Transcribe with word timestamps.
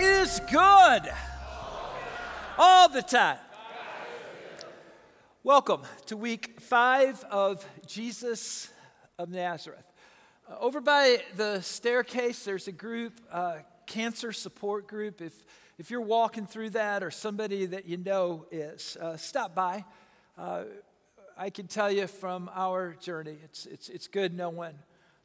is 0.00 0.40
good 0.50 1.12
all 2.56 2.88
the 2.88 3.02
time. 3.02 3.38
Welcome 5.42 5.82
to 6.06 6.16
week 6.16 6.58
five 6.60 7.22
of 7.30 7.66
Jesus 7.86 8.70
of 9.18 9.28
Nazareth. 9.28 9.84
Uh, 10.48 10.56
over 10.58 10.80
by 10.80 11.18
the 11.36 11.60
staircase, 11.60 12.44
there's 12.44 12.66
a 12.66 12.72
group, 12.72 13.20
uh, 13.30 13.58
cancer 13.86 14.32
support 14.32 14.86
group. 14.86 15.20
If, 15.20 15.34
if 15.78 15.90
you're 15.90 16.00
walking 16.00 16.46
through 16.46 16.70
that 16.70 17.02
or 17.02 17.10
somebody 17.10 17.66
that 17.66 17.86
you 17.86 17.98
know 17.98 18.46
is, 18.50 18.96
uh, 18.98 19.18
stop 19.18 19.54
by. 19.54 19.84
Uh, 20.38 20.64
I 21.36 21.50
can 21.50 21.66
tell 21.66 21.90
you 21.90 22.06
from 22.06 22.50
our 22.54 22.94
journey, 22.94 23.36
it's, 23.44 23.66
it's, 23.66 23.90
it's 23.90 24.06
good 24.06 24.34
knowing 24.34 24.74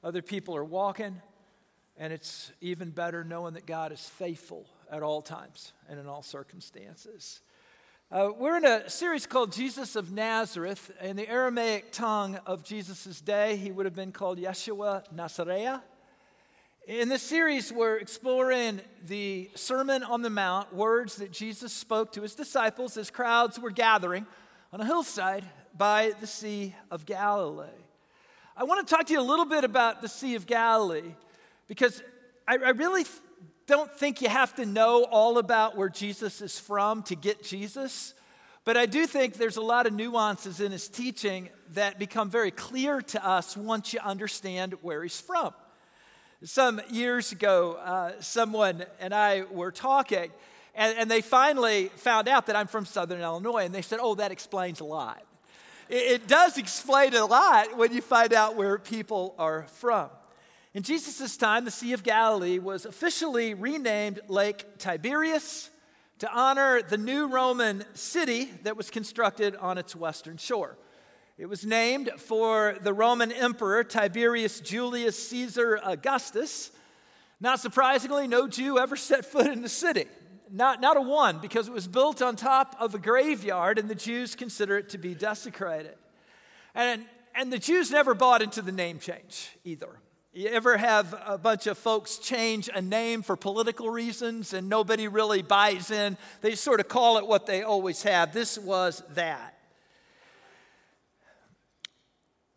other 0.04 0.22
people 0.22 0.56
are 0.56 0.66
walking, 0.66 1.22
and 1.98 2.12
it's 2.12 2.52
even 2.62 2.90
better 2.90 3.24
knowing 3.24 3.54
that 3.54 3.66
God 3.66 3.92
is 3.92 4.02
faithful 4.02 4.66
at 4.92 5.02
all 5.02 5.22
times 5.22 5.74
and 5.90 6.00
in 6.00 6.08
all 6.08 6.22
circumstances. 6.22 7.42
Uh, 8.12 8.30
we're 8.38 8.58
in 8.58 8.66
a 8.66 8.90
series 8.90 9.26
called 9.26 9.52
Jesus 9.52 9.96
of 9.96 10.12
Nazareth. 10.12 10.92
In 11.02 11.16
the 11.16 11.28
Aramaic 11.28 11.92
tongue 11.92 12.38
of 12.46 12.64
Jesus' 12.64 13.20
day, 13.20 13.56
he 13.56 13.72
would 13.72 13.86
have 13.86 13.96
been 13.96 14.12
called 14.12 14.38
Yeshua 14.38 15.04
Nazareah. 15.14 15.82
In 16.88 17.10
this 17.10 17.24
series, 17.24 17.74
we're 17.74 17.98
exploring 17.98 18.80
the 19.08 19.50
Sermon 19.56 20.04
on 20.04 20.22
the 20.22 20.30
Mount, 20.30 20.72
words 20.72 21.16
that 21.16 21.32
Jesus 21.32 21.74
spoke 21.74 22.12
to 22.12 22.22
his 22.22 22.36
disciples 22.36 22.96
as 22.96 23.10
crowds 23.10 23.60
were 23.60 23.72
gathering 23.72 24.28
on 24.72 24.82
a 24.82 24.86
hillside 24.86 25.46
by 25.76 26.14
the 26.20 26.28
Sea 26.28 26.76
of 26.92 27.08
Galilee. 27.08 27.66
I 28.56 28.66
want 28.66 28.88
to 28.88 28.96
talk 28.96 29.08
to 29.08 29.14
you 29.14 29.20
a 29.20 29.24
little 29.24 29.46
bit 29.46 29.64
about 29.64 30.04
the 30.04 30.08
Sea 30.08 30.36
of 30.36 30.46
Galilee 30.46 31.16
because 31.68 32.02
I, 32.48 32.58
I 32.58 32.70
really 32.70 33.06
don't 33.68 33.92
think 33.92 34.22
you 34.22 34.30
have 34.30 34.56
to 34.56 34.66
know 34.66 35.04
all 35.06 35.38
about 35.38 35.76
where 35.76 35.90
Jesus 35.90 36.42
is 36.42 36.60
from 36.60 37.04
to 37.04 37.16
get 37.16 37.44
Jesus, 37.44 38.14
but 38.64 38.78
I 38.78 38.86
do 38.86 39.06
think 39.06 39.36
there's 39.36 39.58
a 39.58 39.62
lot 39.62 39.86
of 39.86 39.94
nuances 39.94 40.60
in 40.60 40.72
his 40.72 40.88
teaching 40.88 41.50
that 41.74 42.00
become 42.00 42.30
very 42.30 42.52
clear 42.52 43.02
to 43.02 43.26
us 43.26 43.56
once 43.56 43.94
you 43.94 44.00
understand 44.04 44.74
where 44.82 45.04
he's 45.04 45.20
from. 45.20 45.54
Some 46.44 46.82
years 46.90 47.32
ago, 47.32 47.74
uh, 47.74 48.14
someone 48.22 48.86
and 49.00 49.14
I 49.14 49.44
were 49.52 49.72
talking, 49.72 50.32
and, 50.76 50.98
and, 50.98 51.10
they 51.10 51.22
finally 51.22 51.90
found 51.96 52.28
out 52.28 52.48
that 52.48 52.56
I'm 52.56 52.68
from 52.68 52.86
Southern 52.86 53.22
Illinois, 53.22 53.66
and 53.66 53.74
they 53.74 53.82
said, 53.82 54.00
Oh, 54.02 54.16
that 54.16 54.32
explains 54.32 54.82
a 54.82 54.84
lot. 54.84 55.24
It, 55.88 55.96
it 55.96 56.28
does 56.28 56.58
explain 56.58 57.16
a 57.16 57.26
lot 57.26 57.78
when 57.78 57.94
you 57.94 58.02
find 58.02 58.34
out 58.34 58.56
where 58.56 58.78
people 58.78 59.34
are 59.40 59.66
from. 59.78 60.10
In 60.76 60.84
Jesus' 60.84 61.38
time, 61.38 61.64
the 61.64 61.72
Sea 61.72 61.94
of 61.94 62.04
Galilee 62.04 62.60
was 62.60 62.86
officially 62.86 63.54
renamed 63.54 64.20
Lake 64.28 64.78
Tiberias 64.78 65.70
to 66.20 66.30
honor 66.30 66.82
the 66.82 66.98
new 66.98 67.28
Roman 67.28 67.86
city 67.94 68.52
that 68.64 68.76
was 68.76 68.90
constructed 68.90 69.56
on 69.56 69.78
its 69.78 69.96
western 69.96 70.36
shore. 70.36 70.78
It 71.38 71.46
was 71.46 71.66
named 71.66 72.12
for 72.18 72.76
the 72.82 72.92
Roman 72.92 73.32
Emperor 73.32 73.86
Tiberius 73.86 74.60
Julius 74.60 75.30
Caesar 75.30 75.80
Augustus. 75.82 76.72
Not 77.40 77.62
surprisingly, 77.62 78.28
no 78.28 78.46
Jew 78.46 78.78
ever 78.78 78.98
set 78.98 79.24
foot 79.24 79.48
in 79.48 79.62
the 79.62 79.70
city. 79.70 80.08
Not, 80.52 80.82
not 80.82 80.98
a 80.98 81.02
one, 81.02 81.40
because 81.40 81.70
it 81.70 81.74
was 81.74 81.88
built 81.88 82.22
on 82.22 82.36
top 82.36 82.76
of 82.82 82.94
a 82.94 83.00
graveyard 83.00 83.80
and 83.80 83.90
the 83.90 83.96
Jews 83.96 84.36
consider 84.36 84.78
it 84.80 84.90
to 84.90 84.98
be 84.98 85.16
desecrated. 85.16 85.96
And, 86.74 87.06
and 87.34 87.54
the 87.54 87.60
Jews 87.60 87.92
never 87.92 88.14
bought 88.14 88.42
into 88.42 88.62
the 88.62 88.74
name 88.74 89.00
change 89.00 89.56
either. 89.64 90.02
You 90.38 90.50
ever 90.50 90.76
have 90.76 91.16
a 91.26 91.38
bunch 91.38 91.66
of 91.66 91.78
folks 91.78 92.18
change 92.18 92.70
a 92.76 92.82
name 92.82 93.22
for 93.22 93.38
political 93.38 93.90
reasons 93.90 94.54
and 94.54 94.68
nobody 94.68 95.08
really 95.08 95.42
buys 95.42 95.92
in? 95.92 96.18
They 96.42 96.56
sort 96.56 96.82
of 96.82 96.90
call 96.90 97.18
it 97.18 97.26
what 97.26 97.46
they 97.46 97.64
always 97.64 98.04
have. 98.04 98.34
This 98.34 98.58
was 98.58 99.02
that. 99.14 99.58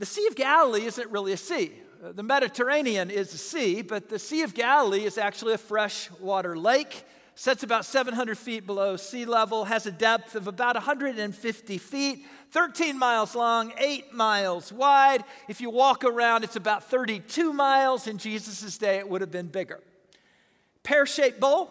The 0.00 0.06
Sea 0.06 0.26
of 0.26 0.34
Galilee 0.34 0.86
isn't 0.86 1.08
really 1.12 1.32
a 1.32 1.36
sea. 1.36 1.70
The 2.02 2.24
Mediterranean 2.24 3.12
is 3.12 3.32
a 3.32 3.38
sea, 3.38 3.82
but 3.82 4.08
the 4.08 4.18
Sea 4.18 4.42
of 4.42 4.54
Galilee 4.54 5.04
is 5.04 5.16
actually 5.16 5.54
a 5.54 5.58
freshwater 5.58 6.58
lake 6.58 7.04
sits 7.38 7.62
about 7.62 7.84
700 7.84 8.36
feet 8.36 8.66
below 8.66 8.96
sea 8.96 9.24
level, 9.24 9.66
has 9.66 9.86
a 9.86 9.92
depth 9.92 10.34
of 10.34 10.48
about 10.48 10.74
150 10.74 11.78
feet, 11.78 12.26
13 12.50 12.98
miles 12.98 13.36
long, 13.36 13.72
8 13.78 14.12
miles 14.12 14.72
wide. 14.72 15.22
If 15.48 15.60
you 15.60 15.70
walk 15.70 16.02
around, 16.02 16.42
it's 16.42 16.56
about 16.56 16.90
32 16.90 17.52
miles. 17.52 18.08
In 18.08 18.18
Jesus' 18.18 18.76
day, 18.76 18.98
it 18.98 19.08
would 19.08 19.20
have 19.20 19.30
been 19.30 19.46
bigger. 19.46 19.80
Pear 20.82 21.06
shaped 21.06 21.38
bowl, 21.38 21.70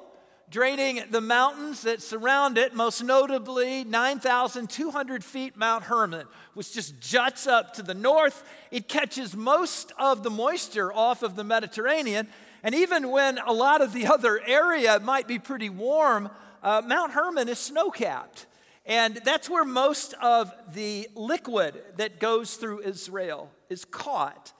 draining 0.49 1.03
the 1.09 1.19
mountains 1.19 1.81
that 1.81 2.01
surround 2.01 2.57
it, 2.57 2.73
most 2.73 3.03
notably 3.03 3.83
9,200 3.83 5.21
feet 5.21 5.57
Mount 5.57 5.83
Hermon, 5.83 6.27
which 6.53 6.71
just 6.71 6.97
juts 7.01 7.45
up 7.45 7.73
to 7.73 7.83
the 7.83 7.93
north. 7.93 8.41
It 8.71 8.87
catches 8.87 9.35
most 9.35 9.91
of 9.99 10.23
the 10.23 10.29
moisture 10.29 10.93
off 10.93 11.23
of 11.23 11.35
the 11.35 11.43
Mediterranean 11.43 12.29
and 12.63 12.75
even 12.75 13.11
when 13.11 13.37
a 13.39 13.51
lot 13.53 13.81
of 13.81 13.93
the 13.93 14.07
other 14.13 14.41
area 14.45 14.99
might 14.99 15.27
be 15.27 15.39
pretty 15.39 15.69
warm, 15.69 16.29
uh, 16.63 16.81
Mount 16.85 17.11
Hermon 17.11 17.49
is 17.49 17.59
snow 17.59 17.89
capped. 17.89 18.45
And 18.85 19.19
that's 19.25 19.49
where 19.49 19.65
most 19.65 20.13
of 20.21 20.51
the 20.73 21.09
liquid 21.13 21.75
that 21.97 22.19
goes 22.19 22.55
through 22.55 22.83
Israel 22.83 23.51
is 23.69 23.83
caught. 23.83 24.53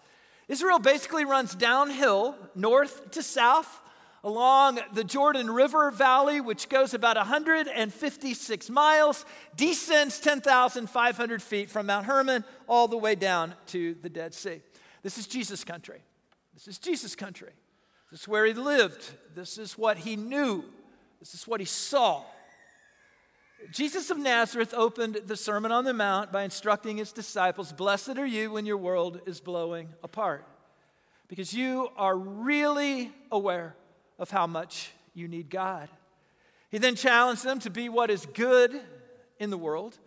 Israel 0.49 0.79
basically 0.79 1.23
runs 1.23 1.55
downhill, 1.55 2.35
north 2.53 3.11
to 3.11 3.23
south, 3.23 3.81
along 4.23 4.79
the 4.93 5.05
Jordan 5.05 5.49
River 5.49 5.91
Valley, 5.91 6.41
which 6.41 6.67
goes 6.67 6.93
about 6.93 7.15
156 7.15 8.69
miles, 8.69 9.25
descends 9.55 10.19
10,500 10.19 11.41
feet 11.41 11.69
from 11.69 11.85
Mount 11.85 12.05
Hermon 12.05 12.43
all 12.67 12.89
the 12.89 12.97
way 12.97 13.15
down 13.15 13.53
to 13.67 13.95
the 14.01 14.09
Dead 14.09 14.33
Sea. 14.33 14.61
This 15.03 15.17
is 15.17 15.27
Jesus' 15.27 15.63
country. 15.63 16.01
This 16.53 16.67
is 16.67 16.77
Jesus' 16.77 17.15
country. 17.15 17.53
This 18.11 18.21
is 18.21 18.27
where 18.27 18.45
he 18.45 18.53
lived. 18.53 19.11
This 19.35 19.57
is 19.57 19.77
what 19.77 19.97
he 19.97 20.15
knew. 20.15 20.63
This 21.19 21.33
is 21.33 21.47
what 21.47 21.59
he 21.59 21.65
saw. 21.65 22.23
Jesus 23.71 24.09
of 24.09 24.17
Nazareth 24.17 24.73
opened 24.73 25.21
the 25.25 25.35
Sermon 25.35 25.71
on 25.71 25.83
the 25.83 25.93
Mount 25.93 26.31
by 26.31 26.43
instructing 26.43 26.97
his 26.97 27.11
disciples 27.11 27.73
Blessed 27.73 28.17
are 28.17 28.25
you 28.25 28.51
when 28.51 28.65
your 28.65 28.77
world 28.77 29.21
is 29.25 29.39
blowing 29.39 29.89
apart, 30.03 30.45
because 31.27 31.53
you 31.53 31.89
are 31.97 32.15
really 32.15 33.11
aware 33.31 33.75
of 34.19 34.29
how 34.29 34.47
much 34.47 34.91
you 35.13 35.27
need 35.27 35.49
God. 35.49 35.89
He 36.69 36.77
then 36.77 36.95
challenged 36.95 37.43
them 37.43 37.59
to 37.59 37.69
be 37.69 37.89
what 37.89 38.11
is 38.11 38.25
good 38.25 38.79
in 39.39 39.49
the 39.49 39.57
world. 39.57 39.97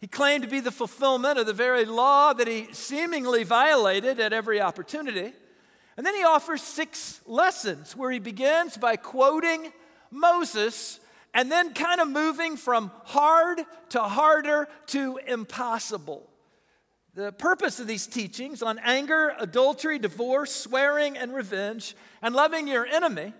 He 0.00 0.06
claimed 0.06 0.44
to 0.44 0.50
be 0.50 0.60
the 0.60 0.70
fulfillment 0.70 1.38
of 1.38 1.46
the 1.46 1.52
very 1.54 1.86
law 1.86 2.34
that 2.34 2.46
he 2.46 2.68
seemingly 2.72 3.44
violated 3.44 4.20
at 4.20 4.34
every 4.34 4.60
opportunity. 4.60 5.32
And 5.96 6.04
then 6.04 6.14
he 6.14 6.24
offers 6.24 6.62
six 6.62 7.20
lessons 7.26 7.96
where 7.96 8.10
he 8.10 8.18
begins 8.18 8.76
by 8.76 8.96
quoting 8.96 9.72
Moses 10.10 11.00
and 11.32 11.50
then 11.50 11.74
kind 11.74 12.00
of 12.00 12.08
moving 12.08 12.56
from 12.56 12.90
hard 13.04 13.60
to 13.90 14.00
harder 14.00 14.68
to 14.88 15.18
impossible. 15.26 16.28
The 17.14 17.32
purpose 17.32 17.78
of 17.78 17.86
these 17.86 18.06
teachings 18.06 18.62
on 18.62 18.80
anger, 18.80 19.34
adultery, 19.38 19.98
divorce, 19.98 20.52
swearing, 20.52 21.16
and 21.16 21.32
revenge, 21.32 21.94
and 22.22 22.34
loving 22.34 22.66
your 22.66 22.86
enemy 22.86 23.32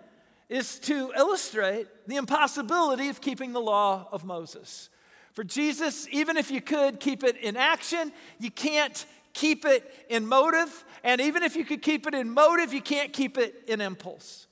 is 0.49 0.79
to 0.81 1.13
illustrate 1.17 1.89
the 2.07 2.17
impossibility 2.17 3.09
of 3.09 3.21
keeping 3.21 3.53
the 3.53 3.61
law 3.61 4.07
of 4.13 4.25
Moses. 4.25 4.91
For 5.33 5.43
Jesus, 5.43 6.07
even 6.13 6.37
if 6.37 6.53
you 6.53 6.61
could 6.61 7.01
keep 7.01 7.25
it 7.25 7.37
in 7.37 7.57
action, 7.57 8.13
you 8.39 8.53
can't 8.53 9.05
keep 9.35 9.65
it 9.65 10.07
in 10.09 10.27
motive. 10.27 10.85
And 11.03 11.21
even 11.21 11.43
if 11.43 11.57
you 11.57 11.65
could 11.65 11.83
keep 11.83 12.07
it 12.07 12.15
in 12.15 12.31
motive, 12.31 12.73
you 12.73 12.81
can't 12.81 13.13
keep 13.13 13.37
it 13.37 13.65
in 13.67 13.81
impulse. 13.81 14.47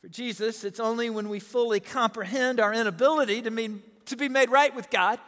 For 0.00 0.08
Jesus, 0.08 0.64
it's 0.64 0.80
only 0.80 1.08
when 1.10 1.28
we 1.28 1.40
fully 1.40 1.80
comprehend 1.80 2.60
our 2.60 2.74
inability 2.74 3.42
to, 3.42 3.50
mean, 3.50 3.82
to 4.06 4.16
be 4.16 4.28
made 4.28 4.50
right 4.50 4.74
with 4.74 4.90
God 4.90 5.18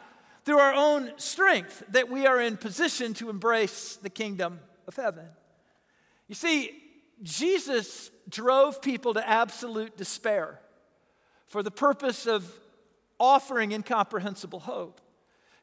through 0.45 0.59
our 0.59 0.73
own 0.73 1.11
strength 1.17 1.83
that 1.89 2.09
we 2.09 2.25
are 2.25 2.39
in 2.39 2.57
position 2.57 3.13
to 3.15 3.29
embrace 3.29 3.97
the 3.97 4.09
kingdom 4.09 4.59
of 4.87 4.95
heaven. 4.95 5.25
You 6.27 6.35
see, 6.35 6.71
Jesus 7.21 8.09
drove 8.29 8.81
people 8.81 9.13
to 9.13 9.27
absolute 9.27 9.97
despair 9.97 10.59
for 11.47 11.61
the 11.61 11.71
purpose 11.71 12.25
of 12.25 12.51
offering 13.19 13.71
incomprehensible 13.73 14.61
hope. 14.61 15.01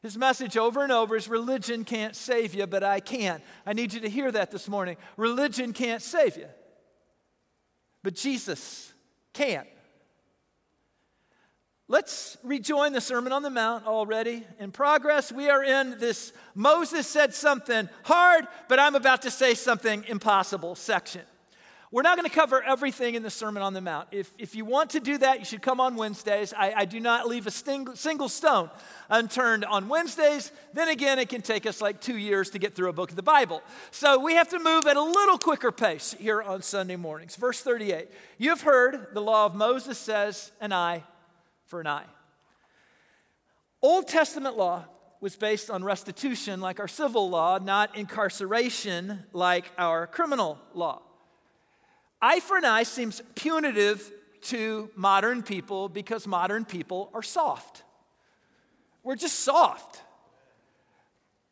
His 0.01 0.17
message 0.17 0.55
over 0.55 0.81
and 0.81 0.91
over 0.91 1.15
is 1.15 1.27
religion 1.27 1.83
can't 1.83 2.15
save 2.15 2.53
you, 2.53 2.65
but 2.67 2.83
I 2.83 3.01
can. 3.01 3.41
I 3.65 3.73
need 3.73 3.93
you 3.93 3.99
to 4.01 4.09
hear 4.09 4.31
that 4.31 4.49
this 4.49 4.69
morning. 4.69 4.95
Religion 5.17 5.73
can't 5.73 6.01
save 6.01 6.37
you, 6.37 6.47
but 8.01 8.15
Jesus 8.15 8.93
can. 9.33 9.65
Let's 11.91 12.37
rejoin 12.43 12.93
the 12.93 13.01
Sermon 13.01 13.33
on 13.33 13.41
the 13.41 13.49
Mount 13.49 13.87
already 13.87 14.45
in 14.59 14.71
progress. 14.71 15.31
We 15.31 15.49
are 15.49 15.63
in 15.63 15.97
this 15.97 16.31
Moses 16.53 17.07
said 17.07 17.33
something 17.33 17.89
hard, 18.03 18.45
but 18.67 18.79
I'm 18.79 18.93
about 18.93 19.23
to 19.23 19.31
say 19.31 19.55
something 19.55 20.05
impossible 20.07 20.75
section. 20.75 21.23
We're 21.91 22.03
not 22.03 22.17
going 22.17 22.29
to 22.29 22.35
cover 22.35 22.61
everything 22.61 23.15
in 23.15 23.23
the 23.23 23.31
Sermon 23.31 23.63
on 23.63 23.73
the 23.73 23.81
Mount. 23.81 24.09
If, 24.11 24.31
if 24.37 24.53
you 24.53 24.63
want 24.63 24.91
to 24.91 24.99
do 24.99 25.17
that, 25.17 25.39
you 25.39 25.45
should 25.45 25.63
come 25.63 25.79
on 25.79 25.95
Wednesdays. 25.95 26.53
I, 26.55 26.71
I 26.77 26.85
do 26.85 26.99
not 26.99 27.27
leave 27.27 27.47
a 27.47 27.51
sting, 27.51 27.95
single 27.95 28.29
stone 28.29 28.69
unturned 29.09 29.65
on 29.65 29.87
Wednesdays. 29.87 30.51
Then 30.73 30.89
again, 30.89 31.17
it 31.17 31.29
can 31.29 31.41
take 31.41 31.65
us 31.65 31.81
like 31.81 31.99
two 31.99 32.17
years 32.17 32.51
to 32.51 32.59
get 32.59 32.75
through 32.75 32.89
a 32.89 32.93
book 32.93 33.09
of 33.09 33.15
the 33.15 33.23
Bible. 33.23 33.63
So 33.89 34.19
we 34.19 34.35
have 34.35 34.49
to 34.49 34.59
move 34.59 34.85
at 34.85 34.97
a 34.97 35.01
little 35.01 35.39
quicker 35.39 35.71
pace 35.71 36.15
here 36.19 36.43
on 36.43 36.61
Sunday 36.61 36.95
mornings. 36.95 37.35
Verse 37.35 37.59
38 37.61 38.07
You 38.37 38.49
have 38.49 38.61
heard 38.61 39.07
the 39.13 39.21
law 39.21 39.47
of 39.47 39.55
Moses 39.55 39.97
says, 39.97 40.51
an 40.61 40.71
eye 40.71 41.03
for 41.65 41.81
an 41.81 41.87
eye. 41.87 42.05
Old 43.81 44.07
Testament 44.07 44.55
law 44.55 44.85
was 45.21 45.35
based 45.35 45.71
on 45.71 45.83
restitution 45.83 46.61
like 46.61 46.79
our 46.79 46.87
civil 46.87 47.31
law, 47.31 47.57
not 47.57 47.97
incarceration 47.97 49.23
like 49.33 49.71
our 49.79 50.05
criminal 50.05 50.59
law. 50.75 51.01
Eye 52.21 52.39
for 52.39 52.57
an 52.57 52.65
eye 52.65 52.83
seems 52.83 53.21
punitive 53.35 54.11
to 54.41 54.89
modern 54.95 55.43
people 55.43 55.89
because 55.89 56.27
modern 56.27 56.65
people 56.65 57.09
are 57.13 57.23
soft. 57.23 57.83
We're 59.03 59.15
just 59.15 59.39
soft. 59.39 60.01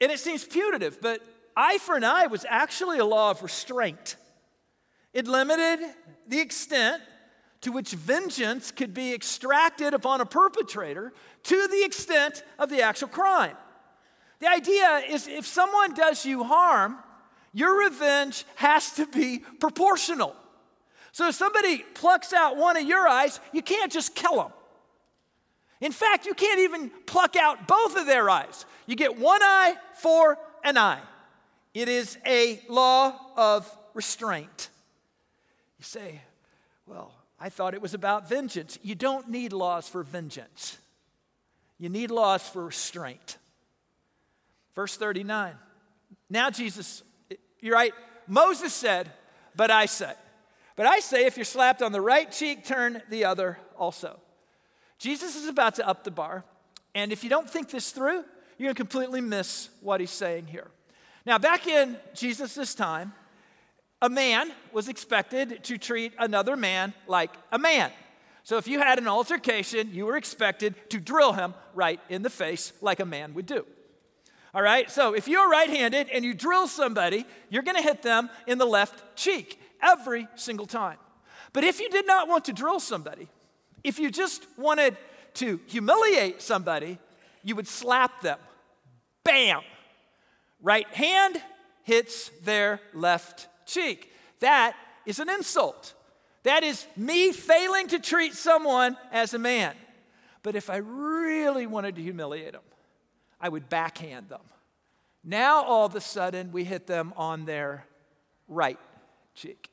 And 0.01 0.11
it 0.11 0.19
seems 0.19 0.43
punitive, 0.43 1.01
but 1.01 1.21
eye 1.55 1.77
for 1.79 1.95
an 1.95 2.03
eye 2.03 2.27
was 2.27 2.45
actually 2.47 2.99
a 2.99 3.05
law 3.05 3.31
of 3.31 3.41
restraint. 3.41 4.15
It 5.13 5.27
limited 5.27 5.79
the 6.27 6.39
extent 6.39 7.01
to 7.61 7.71
which 7.71 7.91
vengeance 7.91 8.71
could 8.71 8.93
be 8.93 9.13
extracted 9.13 9.93
upon 9.93 10.21
a 10.21 10.25
perpetrator 10.25 11.13
to 11.43 11.67
the 11.67 11.83
extent 11.83 12.43
of 12.59 12.69
the 12.69 12.81
actual 12.81 13.07
crime. 13.07 13.55
The 14.39 14.47
idea 14.47 15.01
is 15.09 15.27
if 15.27 15.47
someone 15.47 15.95
does 15.95 16.25
you 16.25 16.43
harm, 16.43 16.99
your 17.53 17.85
revenge 17.85 18.45
has 18.55 18.91
to 18.93 19.07
be 19.07 19.39
proportional. 19.59 20.35
So 21.17 21.29
if 21.29 21.33
somebody 21.33 21.79
plucks 21.95 22.31
out 22.31 22.57
one 22.57 22.77
of 22.77 22.83
your 22.83 23.07
eyes, 23.07 23.39
you 23.51 23.63
can't 23.63 23.91
just 23.91 24.13
kill 24.13 24.35
them. 24.35 24.51
In 25.81 25.91
fact, 25.91 26.27
you 26.27 26.35
can't 26.35 26.59
even 26.59 26.91
pluck 27.07 27.35
out 27.35 27.67
both 27.67 27.97
of 27.97 28.05
their 28.05 28.29
eyes. 28.29 28.67
You 28.85 28.95
get 28.95 29.17
one 29.17 29.41
eye 29.41 29.77
for 29.95 30.37
an 30.63 30.77
eye. 30.77 30.99
It 31.73 31.89
is 31.89 32.19
a 32.23 32.61
law 32.69 33.19
of 33.35 33.67
restraint. 33.95 34.69
You 35.79 35.85
say, 35.85 36.21
well, 36.85 37.11
I 37.39 37.49
thought 37.49 37.73
it 37.73 37.81
was 37.81 37.95
about 37.95 38.29
vengeance. 38.29 38.77
You 38.83 38.93
don't 38.93 39.27
need 39.27 39.53
laws 39.53 39.89
for 39.89 40.03
vengeance, 40.03 40.77
you 41.79 41.89
need 41.89 42.11
laws 42.11 42.47
for 42.47 42.63
restraint. 42.63 43.37
Verse 44.75 44.95
39. 44.95 45.55
Now, 46.29 46.51
Jesus, 46.51 47.01
you're 47.59 47.73
right. 47.73 47.93
Moses 48.27 48.71
said, 48.71 49.09
but 49.55 49.71
I 49.71 49.87
say. 49.87 50.13
But 50.77 50.85
I 50.85 50.99
say, 50.99 51.25
if 51.25 51.35
you're 51.35 51.43
slapped 51.43 51.81
on 51.81 51.91
the 51.91 51.99
right 51.99 52.31
cheek, 52.31 52.63
turn 52.63 53.01
the 53.09 53.25
other 53.25 53.57
also. 53.77 54.19
Jesus 54.99 55.35
is 55.35 55.47
about 55.47 55.75
to 55.75 55.87
up 55.87 56.03
the 56.03 56.11
bar, 56.11 56.45
and 56.95 57.11
if 57.11 57.23
you 57.23 57.29
don't 57.29 57.49
think 57.49 57.69
this 57.69 57.91
through, 57.91 58.23
you're 58.57 58.67
going 58.67 58.75
to 58.75 58.81
completely 58.81 59.19
miss 59.19 59.69
what 59.81 59.99
he's 59.99 60.11
saying 60.11 60.47
here. 60.47 60.67
Now, 61.25 61.37
back 61.39 61.67
in 61.67 61.97
Jesus' 62.13 62.73
time, 62.73 63.13
a 64.01 64.09
man 64.09 64.51
was 64.71 64.87
expected 64.87 65.63
to 65.65 65.77
treat 65.77 66.13
another 66.19 66.55
man 66.55 66.93
like 67.07 67.31
a 67.51 67.57
man. 67.57 67.91
So 68.43 68.57
if 68.57 68.67
you 68.67 68.79
had 68.79 68.99
an 68.99 69.07
altercation, 69.07 69.89
you 69.93 70.05
were 70.05 70.15
expected 70.15 70.75
to 70.91 70.99
drill 70.99 71.33
him 71.33 71.53
right 71.73 71.99
in 72.07 72.21
the 72.21 72.29
face 72.29 72.71
like 72.81 72.99
a 72.99 73.05
man 73.05 73.33
would 73.33 73.47
do. 73.47 73.65
All 74.53 74.61
right, 74.61 74.89
so 74.89 75.13
if 75.13 75.27
you're 75.27 75.49
right 75.49 75.69
handed 75.69 76.09
and 76.09 76.23
you 76.23 76.33
drill 76.33 76.67
somebody, 76.67 77.25
you're 77.49 77.63
gonna 77.63 77.81
hit 77.81 78.03
them 78.03 78.29
in 78.45 78.57
the 78.57 78.65
left 78.65 79.15
cheek 79.15 79.59
every 79.81 80.27
single 80.35 80.65
time. 80.65 80.97
But 81.53 81.63
if 81.63 81.79
you 81.79 81.89
did 81.89 82.05
not 82.05 82.27
want 82.27 82.45
to 82.45 82.53
drill 82.53 82.79
somebody, 82.79 83.27
if 83.83 83.99
you 83.99 84.11
just 84.11 84.45
wanted 84.57 84.97
to 85.35 85.59
humiliate 85.67 86.41
somebody, 86.41 86.99
you 87.43 87.55
would 87.55 87.67
slap 87.67 88.21
them. 88.21 88.39
Bam! 89.23 89.61
Right 90.61 90.87
hand 90.93 91.41
hits 91.83 92.29
their 92.43 92.81
left 92.93 93.47
cheek. 93.65 94.11
That 94.39 94.75
is 95.05 95.19
an 95.19 95.29
insult. 95.29 95.93
That 96.43 96.63
is 96.63 96.85
me 96.95 97.31
failing 97.31 97.87
to 97.89 97.99
treat 97.99 98.33
someone 98.33 98.97
as 99.11 99.33
a 99.33 99.39
man. 99.39 99.75
But 100.43 100.55
if 100.55 100.69
I 100.69 100.77
really 100.77 101.67
wanted 101.67 101.95
to 101.95 102.01
humiliate 102.01 102.53
them, 102.53 102.61
I 103.39 103.49
would 103.49 103.69
backhand 103.69 104.29
them. 104.29 104.41
Now 105.23 105.63
all 105.63 105.85
of 105.85 105.95
a 105.95 106.01
sudden 106.01 106.51
we 106.51 106.63
hit 106.63 106.87
them 106.87 107.13
on 107.17 107.45
their 107.45 107.85
right 108.47 108.79
cheek. 109.37 109.69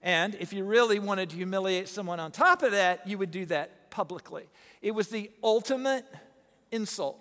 And 0.00 0.36
if 0.36 0.52
you 0.52 0.64
really 0.64 1.00
wanted 1.00 1.30
to 1.30 1.36
humiliate 1.36 1.88
someone 1.88 2.20
on 2.20 2.30
top 2.30 2.62
of 2.62 2.70
that, 2.70 3.06
you 3.06 3.18
would 3.18 3.32
do 3.32 3.44
that 3.46 3.90
publicly. 3.90 4.48
It 4.80 4.92
was 4.92 5.08
the 5.08 5.30
ultimate 5.42 6.06
insult. 6.70 7.18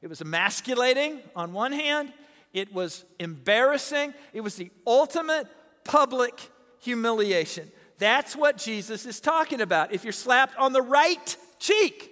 It 0.00 0.06
was 0.06 0.20
emasculating 0.20 1.20
on 1.34 1.52
one 1.52 1.72
hand, 1.72 2.12
it 2.52 2.72
was 2.72 3.04
embarrassing, 3.18 4.14
it 4.32 4.40
was 4.40 4.54
the 4.54 4.70
ultimate 4.86 5.46
public 5.84 6.40
humiliation. 6.78 7.70
That's 7.98 8.34
what 8.34 8.56
Jesus 8.56 9.04
is 9.04 9.20
talking 9.20 9.60
about. 9.60 9.92
If 9.92 10.04
you're 10.04 10.12
slapped 10.12 10.56
on 10.56 10.72
the 10.72 10.80
right 10.80 11.36
cheek, 11.58 12.10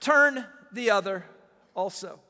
turn 0.00 0.46
the 0.72 0.90
other 0.90 1.24
also. 1.74 2.20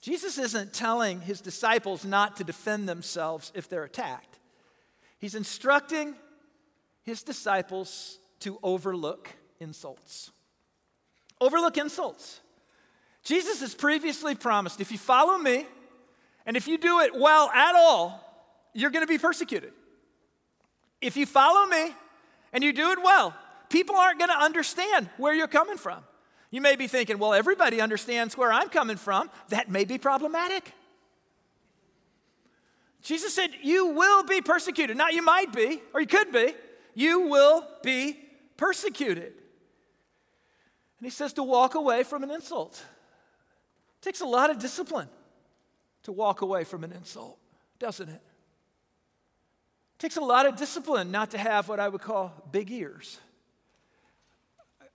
Jesus 0.00 0.38
isn't 0.38 0.72
telling 0.72 1.20
his 1.20 1.40
disciples 1.40 2.04
not 2.04 2.36
to 2.36 2.44
defend 2.44 2.88
themselves 2.88 3.50
if 3.54 3.68
they're 3.68 3.84
attacked. 3.84 4.38
He's 5.18 5.34
instructing 5.34 6.14
his 7.02 7.22
disciples 7.22 8.18
to 8.40 8.58
overlook 8.62 9.28
insults. 9.58 10.30
Overlook 11.40 11.76
insults. 11.76 12.40
Jesus 13.24 13.60
has 13.60 13.74
previously 13.74 14.34
promised 14.34 14.80
if 14.80 14.92
you 14.92 14.98
follow 14.98 15.36
me 15.36 15.66
and 16.46 16.56
if 16.56 16.68
you 16.68 16.78
do 16.78 17.00
it 17.00 17.12
well 17.14 17.50
at 17.50 17.74
all, 17.74 18.24
you're 18.72 18.90
going 18.90 19.04
to 19.04 19.12
be 19.12 19.18
persecuted. 19.18 19.72
If 21.00 21.16
you 21.16 21.26
follow 21.26 21.66
me 21.66 21.94
and 22.52 22.62
you 22.62 22.72
do 22.72 22.90
it 22.90 22.98
well, 23.02 23.34
people 23.68 23.96
aren't 23.96 24.18
going 24.18 24.30
to 24.30 24.38
understand 24.38 25.10
where 25.16 25.34
you're 25.34 25.48
coming 25.48 25.76
from. 25.76 26.02
You 26.50 26.60
may 26.60 26.76
be 26.76 26.86
thinking, 26.86 27.18
well, 27.18 27.34
everybody 27.34 27.80
understands 27.80 28.36
where 28.36 28.52
I'm 28.52 28.68
coming 28.68 28.96
from. 28.96 29.30
That 29.50 29.70
may 29.70 29.84
be 29.84 29.98
problematic. 29.98 30.72
Jesus 33.02 33.34
said, 33.34 33.50
You 33.62 33.88
will 33.88 34.24
be 34.24 34.40
persecuted. 34.40 34.96
Not 34.96 35.14
you 35.14 35.22
might 35.22 35.52
be, 35.52 35.80
or 35.94 36.00
you 36.00 36.06
could 36.06 36.32
be. 36.32 36.54
You 36.94 37.28
will 37.28 37.66
be 37.82 38.18
persecuted. 38.56 39.34
And 40.98 41.06
he 41.06 41.10
says 41.10 41.32
to 41.34 41.42
walk 41.42 41.74
away 41.74 42.02
from 42.02 42.24
an 42.24 42.30
insult. 42.30 42.82
It 44.00 44.04
takes 44.04 44.20
a 44.20 44.26
lot 44.26 44.50
of 44.50 44.58
discipline 44.58 45.08
to 46.04 46.12
walk 46.12 46.40
away 46.40 46.64
from 46.64 46.82
an 46.82 46.92
insult, 46.92 47.38
doesn't 47.78 48.08
it? 48.08 48.22
It 48.22 49.98
takes 49.98 50.16
a 50.16 50.20
lot 50.20 50.46
of 50.46 50.56
discipline 50.56 51.10
not 51.10 51.30
to 51.32 51.38
have 51.38 51.68
what 51.68 51.78
I 51.78 51.88
would 51.88 52.00
call 52.00 52.32
big 52.50 52.70
ears. 52.70 53.18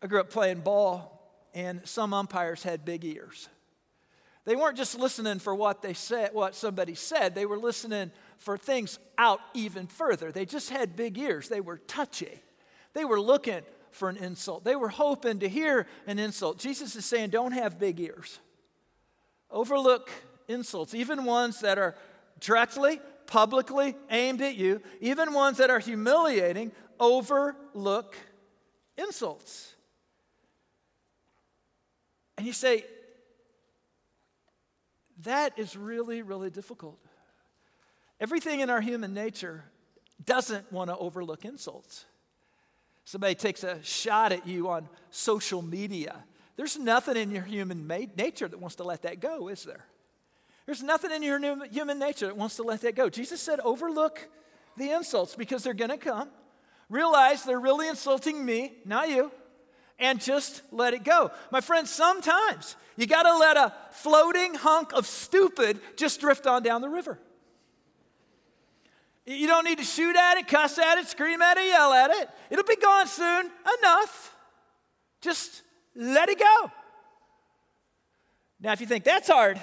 I 0.01 0.07
grew 0.07 0.19
up 0.19 0.29
playing 0.29 0.59
ball 0.61 1.22
and 1.53 1.81
some 1.87 2.13
umpires 2.13 2.63
had 2.63 2.85
big 2.85 3.05
ears. 3.05 3.49
They 4.45 4.55
weren't 4.55 4.77
just 4.77 4.97
listening 4.99 5.39
for 5.39 5.55
what 5.55 5.81
they 5.81 5.93
said, 5.93 6.31
what 6.33 6.55
somebody 6.55 6.95
said, 6.95 7.33
they 7.33 7.45
were 7.45 7.57
listening 7.57 8.11
for 8.37 8.57
things 8.57 8.99
out 9.17 9.39
even 9.53 9.87
further. 9.87 10.31
They 10.31 10.45
just 10.45 10.69
had 10.69 10.95
big 10.95 11.17
ears. 11.17 11.47
They 11.47 11.61
were 11.61 11.77
touchy. 11.77 12.41
They 12.93 13.05
were 13.05 13.21
looking 13.21 13.61
for 13.91 14.09
an 14.09 14.17
insult. 14.17 14.65
They 14.65 14.75
were 14.75 14.89
hoping 14.89 15.39
to 15.39 15.47
hear 15.47 15.87
an 16.07 16.19
insult. 16.19 16.59
Jesus 16.59 16.95
is 16.95 17.05
saying, 17.05 17.29
don't 17.29 17.53
have 17.53 17.79
big 17.79 17.99
ears. 17.99 18.39
Overlook 19.49 20.09
insults, 20.47 20.93
even 20.93 21.23
ones 21.23 21.61
that 21.61 21.77
are 21.77 21.95
directly, 22.39 22.99
publicly 23.27 23.95
aimed 24.09 24.41
at 24.41 24.55
you, 24.55 24.81
even 24.99 25.33
ones 25.33 25.57
that 25.57 25.69
are 25.69 25.79
humiliating, 25.79 26.71
overlook 26.99 28.15
insults. 28.97 29.75
And 32.43 32.47
you 32.49 32.51
say, 32.51 32.83
that 35.21 35.57
is 35.57 35.77
really, 35.77 36.21
really 36.21 36.49
difficult. 36.49 36.99
Everything 38.19 38.59
in 38.59 38.69
our 38.69 38.81
human 38.81 39.13
nature 39.13 39.63
doesn't 40.25 40.69
want 40.69 40.89
to 40.89 40.97
overlook 40.97 41.45
insults. 41.45 42.03
Somebody 43.05 43.33
takes 43.33 43.63
a 43.63 43.81
shot 43.81 44.33
at 44.33 44.45
you 44.45 44.67
on 44.67 44.89
social 45.09 45.61
media. 45.61 46.25
There's 46.57 46.77
nothing 46.77 47.15
in 47.15 47.31
your 47.31 47.43
human 47.43 47.87
nature 47.87 48.49
that 48.49 48.59
wants 48.59 48.75
to 48.75 48.83
let 48.83 49.03
that 49.03 49.21
go, 49.21 49.47
is 49.47 49.63
there? 49.63 49.85
There's 50.65 50.83
nothing 50.83 51.11
in 51.11 51.23
your 51.23 51.39
human 51.67 51.97
nature 51.97 52.25
that 52.25 52.35
wants 52.35 52.57
to 52.57 52.63
let 52.63 52.81
that 52.81 52.93
go. 52.93 53.09
Jesus 53.09 53.39
said, 53.39 53.61
overlook 53.61 54.27
the 54.75 54.89
insults 54.89 55.33
because 55.33 55.63
they're 55.63 55.73
going 55.73 55.91
to 55.91 55.97
come. 55.97 56.27
Realize 56.89 57.43
they're 57.43 57.57
really 57.57 57.87
insulting 57.87 58.45
me, 58.45 58.73
not 58.83 59.07
you 59.07 59.31
and 59.99 60.19
just 60.21 60.61
let 60.71 60.93
it 60.93 61.03
go. 61.03 61.31
My 61.51 61.61
friends, 61.61 61.89
sometimes 61.89 62.75
you 62.97 63.07
got 63.07 63.23
to 63.23 63.37
let 63.37 63.57
a 63.57 63.73
floating 63.91 64.53
hunk 64.55 64.93
of 64.93 65.07
stupid 65.07 65.79
just 65.95 66.19
drift 66.19 66.47
on 66.47 66.63
down 66.63 66.81
the 66.81 66.89
river. 66.89 67.19
You 69.25 69.47
don't 69.47 69.63
need 69.63 69.77
to 69.77 69.83
shoot 69.85 70.15
at 70.15 70.37
it, 70.37 70.47
cuss 70.47 70.77
at 70.77 70.97
it, 70.97 71.07
scream 71.07 71.41
at 71.41 71.57
it, 71.57 71.65
yell 71.65 71.93
at 71.93 72.11
it. 72.11 72.29
It'll 72.49 72.65
be 72.65 72.75
gone 72.75 73.07
soon. 73.07 73.49
Enough. 73.79 74.35
Just 75.21 75.61
let 75.95 76.27
it 76.27 76.39
go. 76.39 76.71
Now, 78.59 78.73
if 78.73 78.81
you 78.81 78.87
think 78.87 79.05
that's 79.05 79.29
hard, 79.29 79.59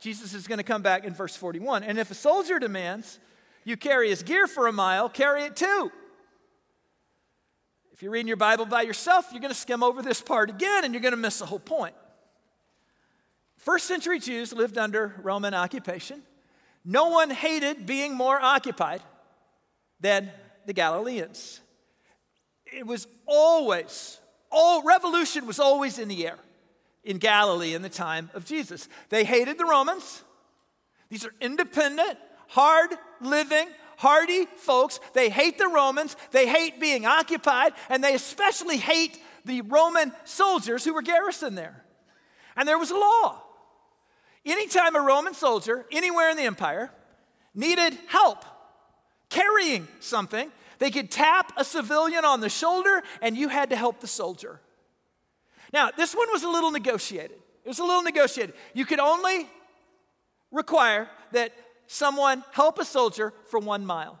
Jesus 0.00 0.34
is 0.34 0.46
going 0.46 0.58
to 0.58 0.64
come 0.64 0.82
back 0.82 1.04
in 1.04 1.14
verse 1.14 1.36
41. 1.36 1.84
And 1.84 1.98
if 1.98 2.10
a 2.10 2.14
soldier 2.14 2.58
demands 2.58 3.18
you 3.64 3.76
carry 3.76 4.10
his 4.10 4.22
gear 4.22 4.46
for 4.46 4.66
a 4.66 4.72
mile, 4.72 5.08
carry 5.08 5.44
it 5.44 5.56
too. 5.56 5.92
If 7.94 8.02
you're 8.02 8.10
reading 8.10 8.26
your 8.26 8.36
Bible 8.36 8.66
by 8.66 8.82
yourself, 8.82 9.28
you're 9.30 9.40
going 9.40 9.52
to 9.52 9.58
skim 9.58 9.84
over 9.84 10.02
this 10.02 10.20
part 10.20 10.50
again 10.50 10.84
and 10.84 10.92
you're 10.92 11.00
going 11.00 11.12
to 11.12 11.16
miss 11.16 11.38
the 11.38 11.46
whole 11.46 11.60
point. 11.60 11.94
First 13.56 13.86
century 13.86 14.18
Jews 14.18 14.52
lived 14.52 14.76
under 14.76 15.14
Roman 15.22 15.54
occupation. 15.54 16.22
No 16.84 17.10
one 17.10 17.30
hated 17.30 17.86
being 17.86 18.12
more 18.12 18.36
occupied 18.40 19.00
than 20.00 20.32
the 20.66 20.72
Galileans. 20.72 21.60
It 22.66 22.84
was 22.84 23.06
always, 23.26 24.20
all 24.50 24.82
revolution 24.82 25.46
was 25.46 25.60
always 25.60 26.00
in 26.00 26.08
the 26.08 26.26
air 26.26 26.38
in 27.04 27.18
Galilee 27.18 27.74
in 27.74 27.82
the 27.82 27.88
time 27.88 28.28
of 28.34 28.44
Jesus. 28.44 28.88
They 29.08 29.22
hated 29.22 29.56
the 29.56 29.66
Romans. 29.66 30.24
These 31.10 31.24
are 31.24 31.34
independent, 31.40 32.18
hard 32.48 32.90
living, 33.20 33.68
hardy 33.96 34.46
folks. 34.56 35.00
They 35.12 35.30
hate 35.30 35.58
the 35.58 35.68
Romans. 35.68 36.16
They 36.30 36.46
hate 36.46 36.80
being 36.80 37.06
occupied, 37.06 37.72
and 37.88 38.02
they 38.02 38.14
especially 38.14 38.76
hate 38.76 39.18
the 39.44 39.60
Roman 39.62 40.12
soldiers 40.24 40.84
who 40.84 40.94
were 40.94 41.02
garrisoned 41.02 41.58
there. 41.58 41.84
And 42.56 42.68
there 42.68 42.78
was 42.78 42.90
a 42.90 42.96
law 42.96 43.44
Anytime 44.46 44.94
a 44.94 45.00
Roman 45.00 45.34
soldier, 45.34 45.86
anywhere 45.90 46.30
in 46.30 46.36
the 46.36 46.42
empire, 46.42 46.90
needed 47.54 47.96
help 48.08 48.44
carrying 49.30 49.88
something, 50.00 50.50
they 50.78 50.90
could 50.90 51.10
tap 51.10 51.52
a 51.56 51.64
civilian 51.64 52.24
on 52.24 52.40
the 52.40 52.50
shoulder 52.50 53.02
and 53.22 53.36
you 53.36 53.48
had 53.48 53.70
to 53.70 53.76
help 53.76 54.00
the 54.00 54.06
soldier. 54.06 54.60
Now, 55.72 55.90
this 55.96 56.14
one 56.14 56.28
was 56.30 56.42
a 56.42 56.48
little 56.48 56.70
negotiated. 56.70 57.38
It 57.64 57.68
was 57.68 57.78
a 57.78 57.84
little 57.84 58.02
negotiated. 58.02 58.54
You 58.74 58.84
could 58.84 59.00
only 59.00 59.48
require 60.52 61.08
that 61.32 61.52
someone 61.86 62.44
help 62.52 62.78
a 62.78 62.84
soldier 62.84 63.32
for 63.46 63.58
one 63.60 63.84
mile. 63.84 64.18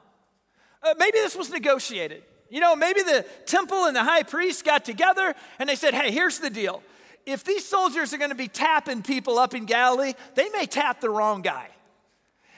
Uh, 0.82 0.94
maybe 0.98 1.18
this 1.18 1.34
was 1.34 1.50
negotiated. 1.50 2.22
You 2.50 2.60
know, 2.60 2.76
maybe 2.76 3.02
the 3.02 3.24
temple 3.46 3.84
and 3.84 3.96
the 3.96 4.04
high 4.04 4.22
priest 4.22 4.64
got 4.64 4.84
together 4.84 5.34
and 5.58 5.68
they 5.68 5.76
said, 5.76 5.94
hey, 5.94 6.10
here's 6.10 6.38
the 6.38 6.50
deal 6.50 6.82
if 7.26 7.44
these 7.44 7.64
soldiers 7.64 8.12
are 8.12 8.18
going 8.18 8.30
to 8.30 8.36
be 8.36 8.48
tapping 8.48 9.02
people 9.02 9.38
up 9.38 9.54
in 9.54 9.64
Galilee, 9.64 10.12
they 10.34 10.48
may 10.50 10.66
tap 10.66 11.00
the 11.00 11.10
wrong 11.10 11.42
guy. 11.42 11.68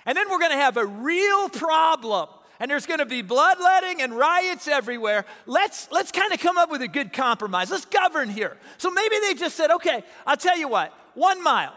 And 0.05 0.17
then 0.17 0.29
we're 0.31 0.39
going 0.39 0.53
to 0.53 0.57
have 0.57 0.77
a 0.77 0.87
real 0.87 1.49
problem. 1.49 2.29
And 2.59 2.71
there's 2.71 2.87
going 2.87 3.01
to 3.01 3.07
be 3.07 3.23
bloodletting 3.23 4.01
and 4.01 4.17
riots 4.17 4.67
everywhere. 4.67 5.25
Let's, 5.45 5.89
let's 5.91 6.11
kind 6.11 6.33
of 6.33 6.41
come 6.41 6.57
up 6.57 6.71
with 6.71 6.81
a 6.81 6.89
good 6.89 7.13
compromise. 7.13 7.71
Let's 7.71 7.85
govern 7.85 8.29
here. 8.29 8.57
So 8.79 8.91
maybe 8.91 9.17
they 9.21 9.35
just 9.35 9.57
said, 9.57 9.71
okay, 9.71 10.03
I'll 10.27 10.37
tell 10.37 10.59
you 10.59 10.69
what, 10.69 10.93
one 11.15 11.43
mile. 11.43 11.75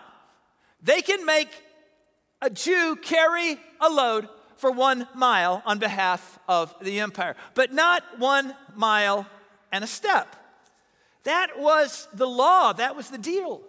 They 0.82 1.02
can 1.02 1.26
make 1.26 1.50
a 2.42 2.50
Jew 2.50 2.96
carry 2.96 3.58
a 3.80 3.90
load 3.90 4.30
for 4.58 4.72
one 4.72 5.08
mile 5.14 5.64
on 5.66 5.80
behalf 5.80 6.40
of 6.48 6.74
the 6.82 7.00
empire, 7.00 7.36
but 7.54 7.74
not 7.74 8.04
one 8.18 8.54
mile 8.76 9.26
and 9.72 9.84
a 9.84 9.88
step. 9.88 10.36
That 11.24 11.60
was 11.60 12.08
the 12.14 12.28
law, 12.28 12.74
that 12.74 12.96
was 12.96 13.10
the 13.10 13.18
deal. 13.18 13.62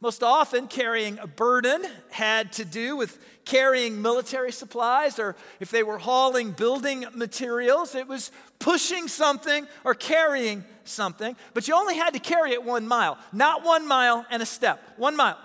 Most 0.00 0.22
often, 0.22 0.68
carrying 0.68 1.18
a 1.18 1.26
burden 1.26 1.82
had 2.10 2.52
to 2.54 2.66
do 2.66 2.96
with 2.96 3.18
carrying 3.46 4.02
military 4.02 4.52
supplies, 4.52 5.18
or 5.18 5.36
if 5.58 5.70
they 5.70 5.82
were 5.82 5.96
hauling 5.96 6.52
building 6.52 7.06
materials, 7.14 7.94
it 7.94 8.06
was 8.06 8.30
pushing 8.58 9.08
something 9.08 9.66
or 9.84 9.94
carrying 9.94 10.64
something. 10.84 11.34
But 11.54 11.66
you 11.66 11.74
only 11.74 11.96
had 11.96 12.12
to 12.12 12.20
carry 12.20 12.52
it 12.52 12.62
one 12.62 12.86
mile, 12.86 13.16
not 13.32 13.64
one 13.64 13.88
mile 13.88 14.26
and 14.30 14.42
a 14.42 14.46
step, 14.46 14.82
one 14.98 15.16
mile. 15.16 15.38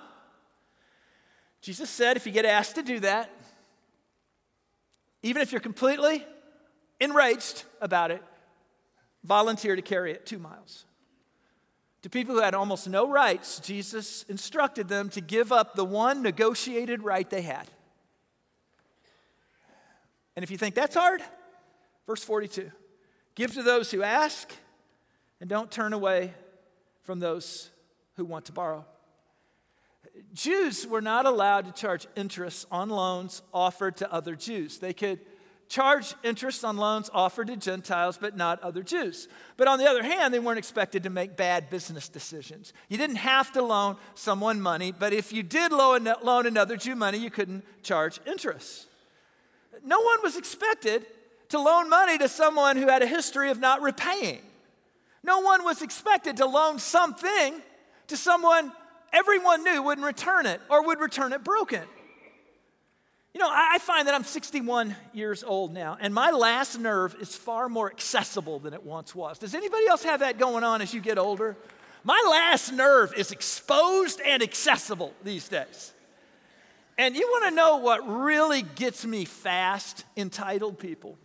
Jesus 1.61 1.89
said 1.89 2.17
if 2.17 2.25
you 2.25 2.31
get 2.31 2.45
asked 2.45 2.75
to 2.75 2.83
do 2.83 2.99
that, 2.99 3.31
even 5.23 5.41
if 5.41 5.51
you're 5.51 5.61
completely 5.61 6.25
enraged 6.99 7.63
about 7.79 8.11
it, 8.11 8.23
volunteer 9.23 9.75
to 9.75 9.81
carry 9.81 10.11
it 10.11 10.25
two 10.25 10.39
miles. 10.39 10.85
To 12.01 12.09
people 12.09 12.33
who 12.33 12.41
had 12.41 12.55
almost 12.55 12.89
no 12.89 13.07
rights, 13.07 13.59
Jesus 13.59 14.23
instructed 14.23 14.87
them 14.87 15.09
to 15.09 15.21
give 15.21 15.51
up 15.51 15.75
the 15.75 15.85
one 15.85 16.23
negotiated 16.23 17.03
right 17.03 17.29
they 17.29 17.43
had. 17.43 17.69
And 20.35 20.43
if 20.43 20.49
you 20.49 20.57
think 20.57 20.73
that's 20.73 20.95
hard, 20.95 21.21
verse 22.07 22.23
42 22.23 22.71
give 23.35 23.53
to 23.53 23.63
those 23.63 23.89
who 23.91 24.03
ask, 24.03 24.51
and 25.39 25.49
don't 25.49 25.71
turn 25.71 25.93
away 25.93 26.33
from 27.03 27.19
those 27.19 27.69
who 28.15 28.25
want 28.25 28.45
to 28.45 28.51
borrow. 28.51 28.85
Jews 30.33 30.87
were 30.87 31.01
not 31.01 31.25
allowed 31.25 31.65
to 31.65 31.71
charge 31.71 32.07
interest 32.15 32.65
on 32.71 32.89
loans 32.89 33.41
offered 33.53 33.97
to 33.97 34.11
other 34.11 34.35
Jews. 34.35 34.79
They 34.79 34.93
could 34.93 35.19
charge 35.67 36.15
interest 36.23 36.65
on 36.65 36.75
loans 36.75 37.09
offered 37.13 37.47
to 37.47 37.55
Gentiles, 37.55 38.17
but 38.19 38.35
not 38.35 38.61
other 38.61 38.83
Jews. 38.83 39.29
But 39.55 39.69
on 39.69 39.79
the 39.79 39.89
other 39.89 40.03
hand, 40.03 40.33
they 40.33 40.39
weren't 40.39 40.57
expected 40.57 41.03
to 41.03 41.09
make 41.09 41.37
bad 41.37 41.69
business 41.69 42.09
decisions. 42.09 42.73
You 42.89 42.97
didn't 42.97 43.17
have 43.17 43.53
to 43.53 43.61
loan 43.61 43.95
someone 44.13 44.59
money, 44.59 44.91
but 44.91 45.13
if 45.13 45.31
you 45.31 45.43
did 45.43 45.71
loan, 45.71 46.07
another 46.07 46.75
Jew 46.75 46.95
money, 46.95 47.19
you 47.19 47.29
couldn't 47.29 47.63
charge 47.83 48.19
interest. 48.25 48.87
No 49.83 50.01
one 50.01 50.19
was 50.23 50.35
expected 50.35 51.05
to 51.49 51.59
loan 51.59 51.89
money 51.89 52.17
to 52.17 52.27
someone 52.27 52.75
who 52.75 52.87
had 52.87 53.01
a 53.01 53.07
history 53.07 53.49
of 53.49 53.59
not 53.59 53.81
repaying. 53.81 54.41
No 55.23 55.39
one 55.39 55.63
was 55.63 55.81
expected 55.81 56.37
to 56.37 56.45
loan 56.45 56.79
something 56.79 57.61
to 58.07 58.17
someone 58.17 58.73
everyone 59.13 59.63
knew 59.63 59.81
wouldn't 59.83 60.05
return 60.05 60.45
it 60.45 60.61
or 60.69 60.85
would 60.85 60.99
return 60.99 61.33
it 61.33 61.43
broken. 61.43 61.83
You 63.33 63.39
know, 63.39 63.49
I 63.49 63.79
find 63.79 64.07
that 64.07 64.13
I'm 64.13 64.25
61 64.25 64.93
years 65.13 65.41
old 65.43 65.73
now, 65.73 65.97
and 66.01 66.13
my 66.13 66.31
last 66.31 66.77
nerve 66.77 67.15
is 67.21 67.33
far 67.33 67.69
more 67.69 67.89
accessible 67.89 68.59
than 68.59 68.73
it 68.73 68.83
once 68.83 69.15
was. 69.15 69.39
Does 69.39 69.55
anybody 69.55 69.87
else 69.87 70.03
have 70.03 70.19
that 70.19 70.37
going 70.37 70.65
on 70.65 70.81
as 70.81 70.93
you 70.93 70.99
get 70.99 71.17
older? 71.17 71.55
My 72.03 72.21
last 72.29 72.73
nerve 72.73 73.13
is 73.15 73.31
exposed 73.31 74.19
and 74.25 74.43
accessible 74.43 75.13
these 75.23 75.47
days. 75.47 75.93
And 76.97 77.15
you 77.15 77.25
want 77.27 77.45
to 77.45 77.51
know 77.51 77.77
what 77.77 78.07
really 78.07 78.63
gets 78.63 79.05
me 79.05 79.23
fast? 79.23 80.03
Entitled 80.17 80.77
people. 80.77 81.17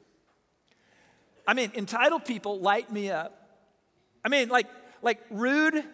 I 1.47 1.55
mean, 1.55 1.73
entitled 1.75 2.25
people 2.25 2.61
light 2.61 2.91
me 2.93 3.11
up. 3.11 3.49
I 4.25 4.29
mean, 4.29 4.49
like, 4.49 4.69
like 5.03 5.21
rude, 5.31 5.85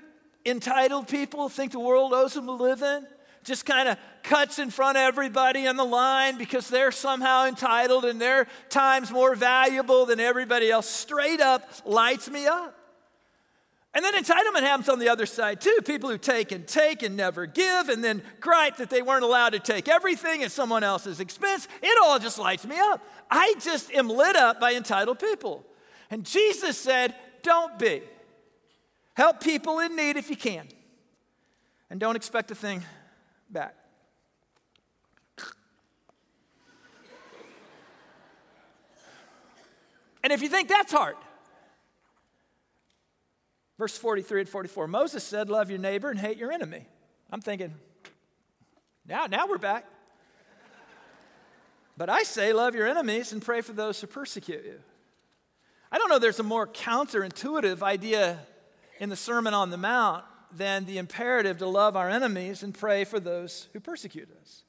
entitled 0.44 1.08
people 1.08 1.48
think 1.48 1.72
the 1.72 1.80
world 1.80 2.12
owes 2.12 2.34
them 2.34 2.48
a 2.48 2.52
living 2.52 3.06
just 3.44 3.66
kind 3.66 3.88
of 3.88 3.98
cuts 4.22 4.58
in 4.58 4.70
front 4.70 4.96
of 4.96 5.02
everybody 5.02 5.66
on 5.66 5.76
the 5.76 5.84
line 5.84 6.38
because 6.38 6.68
they're 6.68 6.92
somehow 6.92 7.46
entitled 7.46 8.04
and 8.04 8.20
their 8.20 8.46
time's 8.68 9.10
more 9.10 9.34
valuable 9.34 10.06
than 10.06 10.20
everybody 10.20 10.70
else, 10.70 10.88
straight 10.88 11.40
up 11.40 11.68
lights 11.84 12.30
me 12.30 12.46
up. 12.46 12.78
And 13.94 14.02
then 14.02 14.14
entitlement 14.14 14.60
happens 14.60 14.88
on 14.88 14.98
the 15.00 15.10
other 15.10 15.26
side 15.26 15.60
too. 15.60 15.78
People 15.84 16.08
who 16.08 16.16
take 16.16 16.50
and 16.50 16.66
take 16.66 17.02
and 17.02 17.14
never 17.14 17.44
give 17.44 17.90
and 17.90 18.02
then 18.02 18.22
gripe 18.40 18.78
that 18.78 18.88
they 18.88 19.02
weren't 19.02 19.24
allowed 19.24 19.50
to 19.50 19.58
take 19.58 19.86
everything 19.86 20.42
at 20.42 20.50
someone 20.50 20.82
else's 20.82 21.20
expense. 21.20 21.68
It 21.82 21.98
all 22.02 22.18
just 22.18 22.38
lights 22.38 22.66
me 22.66 22.78
up. 22.78 23.04
I 23.30 23.54
just 23.60 23.92
am 23.92 24.08
lit 24.08 24.34
up 24.34 24.60
by 24.60 24.74
entitled 24.74 25.18
people. 25.18 25.66
And 26.10 26.24
Jesus 26.24 26.78
said, 26.78 27.14
Don't 27.42 27.78
be. 27.78 28.02
Help 29.14 29.40
people 29.40 29.78
in 29.78 29.96
need 29.96 30.16
if 30.16 30.30
you 30.30 30.36
can. 30.36 30.66
And 31.90 32.00
don't 32.00 32.16
expect 32.16 32.50
a 32.50 32.54
thing 32.54 32.82
back. 33.50 33.76
And 40.24 40.32
if 40.32 40.40
you 40.40 40.48
think 40.48 40.68
that's 40.68 40.92
hard, 40.92 41.16
verse 43.76 43.98
43 43.98 44.42
and 44.42 44.48
44, 44.48 44.86
Moses 44.86 45.24
said, 45.24 45.50
Love 45.50 45.68
your 45.68 45.80
neighbor 45.80 46.10
and 46.10 46.18
hate 46.18 46.36
your 46.36 46.52
enemy. 46.52 46.86
I'm 47.30 47.40
thinking, 47.40 47.74
now, 49.06 49.26
now 49.26 49.46
we're 49.46 49.58
back. 49.58 49.84
But 51.96 52.08
I 52.08 52.22
say, 52.22 52.52
love 52.52 52.74
your 52.74 52.86
enemies 52.86 53.32
and 53.32 53.42
pray 53.42 53.60
for 53.60 53.72
those 53.72 54.00
who 54.00 54.06
persecute 54.06 54.64
you. 54.64 54.80
I 55.90 55.98
don't 55.98 56.08
know 56.08 56.18
there's 56.18 56.40
a 56.40 56.44
more 56.44 56.66
counterintuitive 56.66 57.82
idea 57.82 58.38
in 59.02 59.08
the 59.08 59.16
Sermon 59.16 59.52
on 59.52 59.70
the 59.70 59.76
Mount 59.76 60.24
than 60.52 60.84
the 60.84 60.98
imperative 60.98 61.58
to 61.58 61.66
love 61.66 61.96
our 61.96 62.08
enemies 62.08 62.62
and 62.62 62.72
pray 62.72 63.02
for 63.02 63.18
those 63.18 63.66
who 63.72 63.80
persecute 63.80 64.28
us. 64.40 64.62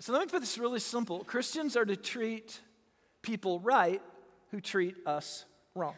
So 0.00 0.14
let 0.14 0.22
me 0.22 0.26
put 0.26 0.40
this 0.40 0.56
really 0.56 0.80
simple 0.80 1.22
Christians 1.22 1.76
are 1.76 1.84
to 1.84 1.96
treat 1.96 2.60
people 3.20 3.60
right 3.60 4.00
who 4.52 4.60
treat 4.62 4.96
us 5.06 5.44
wrong. 5.74 5.96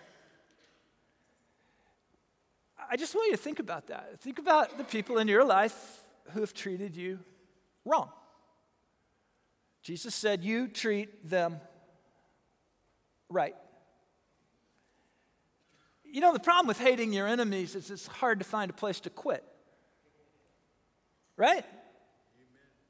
I 2.91 2.97
just 2.97 3.15
want 3.15 3.31
you 3.31 3.37
to 3.37 3.43
think 3.43 3.61
about 3.61 3.87
that. 3.87 4.21
Think 4.21 4.41
about 4.41 4.77
the 4.77 4.83
people 4.83 5.19
in 5.19 5.29
your 5.29 5.45
life 5.45 6.03
who 6.33 6.41
have 6.41 6.55
treated 6.55 6.97
you 6.97 7.21
wrong. 7.85 8.11
Jesus 9.81 10.13
said, 10.13 10.43
You 10.43 10.67
treat 10.67 11.31
them 11.31 11.61
right. 13.29 13.55
You 16.15 16.21
know, 16.21 16.33
the 16.33 16.39
problem 16.39 16.69
with 16.69 16.79
hating 16.79 17.13
your 17.13 17.27
enemies 17.27 17.75
is 17.75 17.91
it's 17.91 18.07
hard 18.07 18.39
to 18.39 18.45
find 18.45 18.71
a 18.71 18.73
place 18.73 19.01
to 19.01 19.11
quit. 19.11 19.43
Right? 21.37 21.65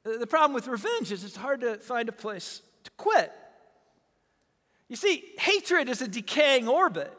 The 0.03 0.27
problem 0.27 0.53
with 0.53 0.67
revenge 0.67 1.11
is 1.11 1.23
it's 1.23 1.35
hard 1.35 1.61
to 1.61 1.77
find 1.77 2.07
a 2.07 2.11
place 2.11 2.61
to 2.83 2.91
quit. 2.97 3.31
You 4.89 4.95
see, 4.95 5.23
hatred 5.39 5.89
is 5.89 6.03
a 6.03 6.07
decaying 6.07 6.67
orbit. 6.67 7.11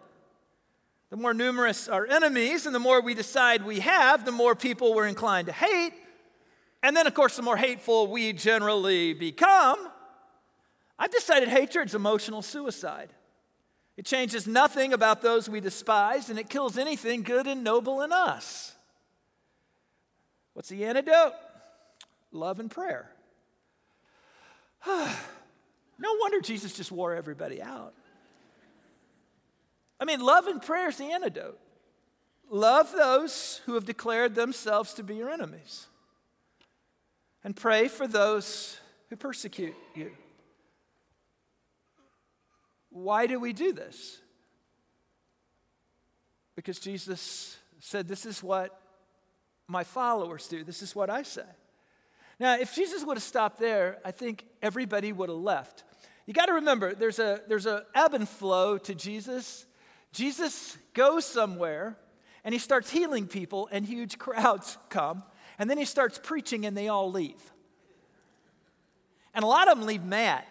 The 1.11 1.17
more 1.17 1.35
numerous 1.35 1.89
our 1.89 2.07
enemies 2.07 2.67
and 2.67 2.75
the 2.75 2.79
more 2.79 3.01
we 3.01 3.15
decide 3.15 3.65
we 3.65 3.81
have, 3.81 4.25
the 4.25 4.31
more 4.31 4.55
people 4.55 4.95
we're 4.95 5.09
inclined 5.09 5.49
to 5.49 5.53
hate. 5.53 5.93
And 6.85 6.97
then, 6.97 7.09
of 7.09 7.15
course, 7.15 7.35
the 7.35 7.43
more 7.43 7.57
hateful 7.57 8.07
we 8.07 8.33
generally 8.33 9.13
become. 9.13 9.89
I've 11.01 11.11
decided 11.11 11.49
hatred's 11.49 11.97
emotional 11.97 12.43
suicide. 12.43 13.13
It 13.97 14.05
changes 14.05 14.47
nothing 14.47 14.93
about 14.93 15.23
those 15.23 15.49
we 15.49 15.61
despise, 15.61 16.29
and 16.29 16.39
it 16.39 16.51
kills 16.51 16.77
anything 16.77 17.23
good 17.23 17.47
and 17.47 17.65
noble 17.65 18.03
in 18.03 18.13
us. 18.13 18.75
What's 20.53 20.69
the 20.69 20.85
antidote? 20.85 21.33
Love 22.31 22.61
and 22.61 22.71
prayer. 22.71 23.11
no 24.87 26.17
wonder 26.21 26.41
Jesus 26.41 26.75
just 26.75 26.93
wore 26.93 27.15
everybody 27.15 27.63
out. 27.63 27.95
I 29.99 30.05
mean, 30.05 30.21
love 30.21 30.47
and 30.47 30.61
prayer 30.61 30.89
is 30.89 30.99
the 30.99 31.13
antidote. 31.13 31.59
Love 32.51 32.93
those 32.93 33.61
who 33.65 33.75
have 33.75 33.87
declared 33.87 34.35
themselves 34.35 34.95
to 34.95 35.03
be 35.03 35.17
your 35.17 35.31
enemies, 35.31 35.87
and 37.43 37.57
pray 37.57 37.89
for 37.89 38.07
those 38.07 38.79
who 39.09 39.17
persecute 39.17 39.75
you. 39.95 40.13
Why 42.97 43.27
do 43.27 43.39
we 43.39 43.53
do 43.53 43.73
this? 43.73 44.19
Because 46.55 46.79
Jesus 46.79 47.57
said, 47.81 48.09
This 48.09 48.27
is 48.27 48.43
what 48.43 48.81
my 49.69 49.85
followers 49.85 50.49
do, 50.49 50.65
this 50.65 50.83
is 50.83 50.95
what 50.95 51.11
I 51.11 51.23
say. 51.23 51.43
Now, 52.39 52.59
if 52.59 52.75
Jesus 52.75 53.05
would 53.05 53.17
have 53.17 53.25
stopped 53.25 53.59
there, 53.59 53.99
I 54.05 54.11
think 54.11 54.45
everybody 54.61 55.11
would 55.13 55.31
have 55.31 55.39
left. 55.39 55.85
You 56.27 56.35
got 56.35 56.47
to 56.47 56.55
remember, 56.55 56.95
there's 56.95 57.19
a 57.19 57.41
there's 57.49 57.67
a 57.67 57.85
ebb 57.95 58.15
and 58.15 58.29
flow 58.29 58.79
to 58.79 58.95
Jesus 58.95 59.67
Jesus 60.17 60.79
goes 60.95 61.27
somewhere 61.27 61.99
and 62.43 62.55
he 62.55 62.59
starts 62.59 62.91
healing 62.91 63.27
people, 63.27 63.69
and 63.73 63.85
huge 63.85 64.19
crowds 64.19 64.79
come. 64.89 65.25
And 65.59 65.69
then 65.69 65.79
he 65.79 65.85
starts 65.85 66.21
preaching, 66.23 66.65
and 66.65 66.77
they 66.77 66.87
all 66.87 67.11
leave. 67.11 67.43
And 69.35 69.43
a 69.43 69.49
lot 69.49 69.69
of 69.69 69.77
them 69.77 69.87
leave 69.87 70.05
mad. 70.05 70.45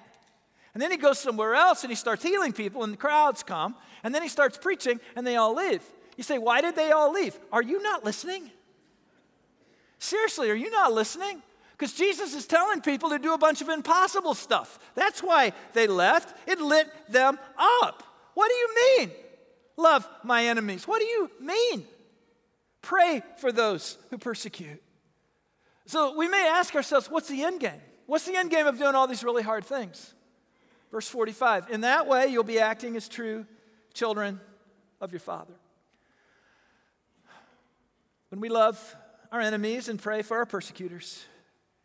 And 0.75 0.81
then 0.81 0.91
he 0.91 0.97
goes 0.97 1.17
somewhere 1.17 1.55
else 1.55 1.83
and 1.83 1.91
he 1.91 1.95
starts 1.95 2.21
healing 2.21 2.51
people, 2.51 2.83
and 2.83 2.91
the 2.91 2.97
crowds 2.97 3.43
come. 3.43 3.75
And 4.03 4.13
then 4.13 4.21
he 4.21 4.27
starts 4.27 4.57
preaching, 4.57 4.99
and 5.15 5.25
they 5.25 5.37
all 5.37 5.55
leave. 5.55 5.81
You 6.17 6.23
say, 6.23 6.37
Why 6.37 6.61
did 6.61 6.75
they 6.75 6.91
all 6.91 7.13
leave? 7.13 7.39
Are 7.51 7.63
you 7.63 7.81
not 7.81 8.03
listening? 8.03 8.51
Seriously, 9.99 10.51
are 10.51 10.55
you 10.55 10.69
not 10.69 10.91
listening? 10.91 11.41
Because 11.71 11.93
Jesus 11.93 12.35
is 12.35 12.45
telling 12.45 12.81
people 12.81 13.09
to 13.09 13.19
do 13.19 13.33
a 13.33 13.37
bunch 13.37 13.61
of 13.61 13.69
impossible 13.69 14.33
stuff. 14.33 14.77
That's 14.95 15.23
why 15.23 15.53
they 15.73 15.87
left. 15.87 16.37
It 16.47 16.59
lit 16.59 16.87
them 17.09 17.39
up. 17.57 18.03
What 18.33 18.49
do 18.49 18.55
you 18.55 18.75
mean? 18.75 19.11
Love 19.77 20.07
my 20.23 20.45
enemies. 20.45 20.87
What 20.87 20.99
do 20.99 21.05
you 21.05 21.31
mean? 21.39 21.85
Pray 22.81 23.23
for 23.37 23.51
those 23.51 23.97
who 24.09 24.17
persecute. 24.17 24.81
So 25.85 26.17
we 26.17 26.27
may 26.27 26.47
ask 26.47 26.75
ourselves, 26.75 27.09
what's 27.09 27.29
the 27.29 27.43
end 27.43 27.61
game? 27.61 27.81
What's 28.07 28.25
the 28.25 28.35
end 28.35 28.51
game 28.51 28.67
of 28.67 28.77
doing 28.77 28.95
all 28.95 29.07
these 29.07 29.23
really 29.23 29.43
hard 29.43 29.65
things? 29.65 30.14
Verse 30.91 31.07
45 31.07 31.69
In 31.69 31.81
that 31.81 32.07
way, 32.07 32.27
you'll 32.27 32.43
be 32.43 32.59
acting 32.59 32.95
as 32.95 33.07
true 33.07 33.45
children 33.93 34.39
of 35.01 35.11
your 35.11 35.19
Father. 35.19 35.53
When 38.29 38.39
we 38.41 38.49
love 38.49 38.95
our 39.31 39.39
enemies 39.39 39.87
and 39.87 40.01
pray 40.01 40.21
for 40.21 40.37
our 40.37 40.45
persecutors, 40.45 41.23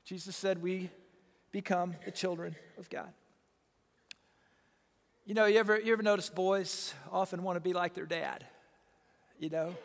Jesus 0.04 0.36
said 0.36 0.62
we 0.62 0.90
become 1.52 1.94
the 2.04 2.10
children 2.10 2.56
of 2.78 2.88
God. 2.88 3.12
You 5.24 5.34
know, 5.34 5.46
you 5.46 5.58
ever, 5.58 5.78
you 5.78 5.92
ever 5.92 6.02
notice 6.02 6.28
boys 6.28 6.94
often 7.12 7.42
want 7.42 7.56
to 7.56 7.60
be 7.60 7.72
like 7.72 7.94
their 7.94 8.06
dad? 8.06 8.44
You 9.38 9.50
know? 9.50 9.76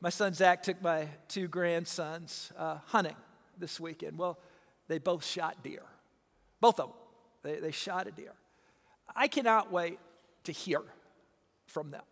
My 0.00 0.10
son 0.10 0.34
Zach 0.34 0.62
took 0.62 0.80
my 0.82 1.08
two 1.28 1.48
grandsons 1.48 2.52
uh, 2.58 2.78
hunting 2.86 3.16
this 3.58 3.80
weekend. 3.80 4.18
Well, 4.18 4.38
they 4.86 4.98
both 4.98 5.24
shot 5.24 5.62
deer. 5.62 5.82
Both 6.60 6.78
of 6.78 6.90
them. 6.90 6.96
They, 7.44 7.60
they 7.60 7.70
shot 7.70 8.08
a 8.08 8.10
deer. 8.10 8.32
I 9.14 9.28
cannot 9.28 9.70
wait 9.70 10.00
to 10.44 10.52
hear 10.52 10.80
from 11.66 11.92
them. 11.92 12.02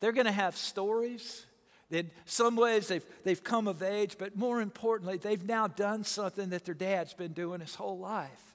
They're 0.00 0.12
going 0.12 0.26
to 0.26 0.32
have 0.32 0.56
stories. 0.56 1.46
In 1.90 2.10
some 2.24 2.56
ways, 2.56 2.88
they've, 2.88 3.04
they've 3.22 3.44
come 3.44 3.68
of 3.68 3.82
age, 3.82 4.16
but 4.18 4.36
more 4.36 4.60
importantly, 4.60 5.18
they've 5.18 5.44
now 5.44 5.68
done 5.68 6.02
something 6.02 6.50
that 6.50 6.64
their 6.64 6.74
dad's 6.74 7.14
been 7.14 7.32
doing 7.32 7.60
his 7.60 7.76
whole 7.76 7.98
life. 7.98 8.54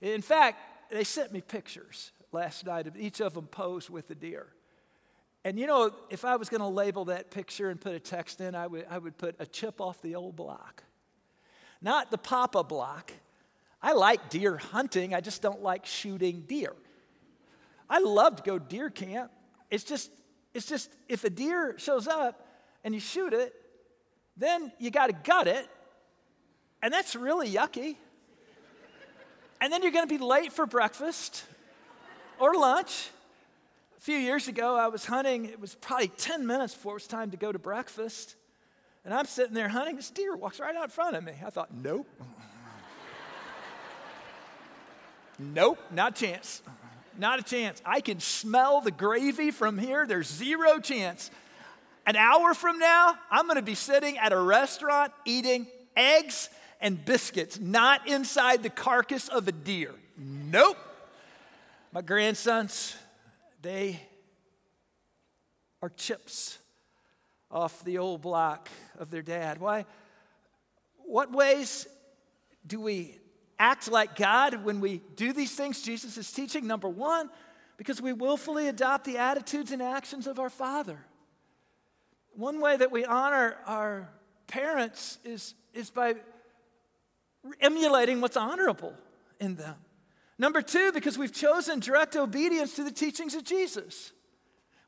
In 0.00 0.22
fact, 0.22 0.58
they 0.90 1.04
sent 1.04 1.32
me 1.32 1.40
pictures 1.40 2.10
last 2.32 2.66
night 2.66 2.86
of 2.86 2.96
each 2.96 3.20
of 3.20 3.34
them 3.34 3.46
posed 3.46 3.90
with 3.90 4.10
a 4.10 4.14
deer. 4.14 4.46
And 5.44 5.58
you 5.58 5.66
know, 5.66 5.92
if 6.10 6.24
I 6.24 6.36
was 6.36 6.48
going 6.48 6.60
to 6.60 6.66
label 6.66 7.06
that 7.06 7.30
picture 7.30 7.70
and 7.70 7.80
put 7.80 7.94
a 7.94 8.00
text 8.00 8.40
in, 8.40 8.54
I 8.54 8.66
would, 8.66 8.86
I 8.90 8.98
would 8.98 9.16
put 9.16 9.36
a 9.38 9.46
chip 9.46 9.80
off 9.80 10.02
the 10.02 10.14
old 10.14 10.36
block. 10.36 10.82
Not 11.80 12.10
the 12.10 12.18
papa 12.18 12.64
block. 12.64 13.12
I 13.80 13.92
like 13.92 14.28
deer 14.30 14.56
hunting, 14.56 15.14
I 15.14 15.20
just 15.20 15.42
don't 15.42 15.62
like 15.62 15.86
shooting 15.86 16.44
deer. 16.46 16.74
I 17.88 18.00
love 18.00 18.36
to 18.36 18.42
go 18.42 18.58
deer 18.58 18.90
camp. 18.90 19.30
It's 19.70 19.84
just, 19.84 20.10
it's 20.52 20.66
just 20.66 20.92
if 21.08 21.24
a 21.24 21.30
deer 21.30 21.74
shows 21.78 22.06
up 22.06 22.46
and 22.84 22.92
you 22.94 23.00
shoot 23.00 23.32
it, 23.32 23.54
then 24.36 24.72
you 24.78 24.90
got 24.90 25.08
to 25.08 25.12
gut 25.12 25.48
it, 25.48 25.68
and 26.82 26.92
that's 26.92 27.16
really 27.16 27.50
yucky. 27.50 27.96
And 29.60 29.72
then 29.72 29.82
you're 29.82 29.92
going 29.92 30.06
to 30.08 30.18
be 30.18 30.22
late 30.22 30.52
for 30.52 30.66
breakfast 30.66 31.44
or 32.38 32.54
lunch. 32.54 33.10
A 33.96 34.00
few 34.00 34.16
years 34.16 34.46
ago, 34.46 34.76
I 34.76 34.86
was 34.86 35.04
hunting. 35.04 35.46
It 35.46 35.58
was 35.58 35.74
probably 35.74 36.08
10 36.08 36.46
minutes 36.46 36.74
before 36.74 36.92
it 36.92 36.94
was 36.94 37.06
time 37.08 37.32
to 37.32 37.36
go 37.36 37.50
to 37.50 37.58
breakfast. 37.58 38.36
And 39.04 39.12
I'm 39.12 39.26
sitting 39.26 39.54
there 39.54 39.68
hunting. 39.68 39.96
This 39.96 40.10
deer 40.10 40.36
walks 40.36 40.60
right 40.60 40.76
out 40.76 40.84
in 40.84 40.90
front 40.90 41.16
of 41.16 41.24
me. 41.24 41.32
I 41.44 41.50
thought, 41.50 41.74
nope. 41.74 42.06
Nope, 45.38 45.78
not 45.90 46.18
a 46.18 46.26
chance. 46.26 46.62
Not 47.18 47.40
a 47.40 47.42
chance. 47.42 47.82
I 47.84 48.00
can 48.00 48.20
smell 48.20 48.80
the 48.80 48.92
gravy 48.92 49.50
from 49.50 49.76
here. 49.76 50.06
There's 50.06 50.28
zero 50.28 50.78
chance. 50.78 51.30
An 52.06 52.16
hour 52.16 52.54
from 52.54 52.78
now, 52.78 53.16
I'm 53.30 53.46
going 53.46 53.56
to 53.56 53.62
be 53.62 53.74
sitting 53.74 54.16
at 54.18 54.32
a 54.32 54.40
restaurant 54.40 55.12
eating 55.24 55.66
eggs 55.96 56.48
and 56.80 57.04
biscuits, 57.04 57.58
not 57.58 58.06
inside 58.06 58.62
the 58.62 58.70
carcass 58.70 59.28
of 59.28 59.48
a 59.48 59.52
deer. 59.52 59.92
Nope. 60.16 60.78
My 61.92 62.02
grandsons, 62.02 62.94
they 63.62 64.00
are 65.82 65.90
chips 65.90 66.58
off 67.50 67.82
the 67.84 67.98
old 67.98 68.22
block 68.22 68.68
of 68.98 69.10
their 69.10 69.22
dad. 69.22 69.58
Why? 69.58 69.84
What 70.98 71.32
ways 71.32 71.86
do 72.66 72.80
we 72.80 73.16
act 73.58 73.90
like 73.90 74.16
God 74.16 74.64
when 74.64 74.80
we 74.80 75.02
do 75.16 75.32
these 75.32 75.54
things 75.54 75.82
Jesus 75.82 76.16
is 76.16 76.30
teaching? 76.32 76.66
Number 76.66 76.88
one, 76.88 77.30
because 77.76 78.00
we 78.00 78.12
willfully 78.12 78.68
adopt 78.68 79.04
the 79.04 79.18
attitudes 79.18 79.72
and 79.72 79.82
actions 79.82 80.26
of 80.26 80.38
our 80.38 80.50
Father. 80.50 80.98
One 82.34 82.60
way 82.60 82.76
that 82.76 82.92
we 82.92 83.04
honor 83.04 83.56
our 83.66 84.08
parents 84.46 85.18
is, 85.24 85.54
is 85.74 85.90
by 85.90 86.14
emulating 87.60 88.20
what's 88.20 88.36
honorable 88.36 88.94
in 89.40 89.56
them. 89.56 89.76
Number 90.38 90.62
two, 90.62 90.92
because 90.92 91.18
we've 91.18 91.32
chosen 91.32 91.80
direct 91.80 92.14
obedience 92.14 92.76
to 92.76 92.84
the 92.84 92.92
teachings 92.92 93.34
of 93.34 93.44
Jesus. 93.44 94.12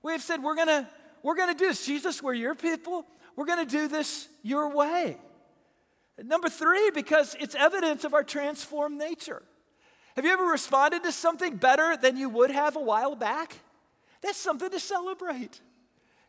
We 0.02 0.12
have 0.12 0.22
said, 0.22 0.42
we're 0.42 0.54
gonna, 0.54 0.88
we're 1.22 1.34
gonna 1.34 1.54
do 1.54 1.66
this. 1.66 1.84
Jesus, 1.84 2.22
we're 2.22 2.34
your 2.34 2.54
people. 2.54 3.04
We're 3.36 3.46
gonna 3.46 3.66
do 3.66 3.88
this 3.88 4.28
your 4.42 4.74
way. 4.74 5.16
Number 6.24 6.48
three, 6.48 6.90
because 6.90 7.36
it's 7.40 7.54
evidence 7.54 8.04
of 8.04 8.14
our 8.14 8.22
transformed 8.22 8.98
nature. 8.98 9.42
Have 10.16 10.24
you 10.24 10.32
ever 10.32 10.44
responded 10.44 11.02
to 11.04 11.12
something 11.12 11.56
better 11.56 11.96
than 11.96 12.16
you 12.16 12.28
would 12.28 12.50
have 12.50 12.76
a 12.76 12.80
while 12.80 13.14
back? 13.14 13.58
That's 14.20 14.38
something 14.38 14.70
to 14.70 14.80
celebrate. 14.80 15.60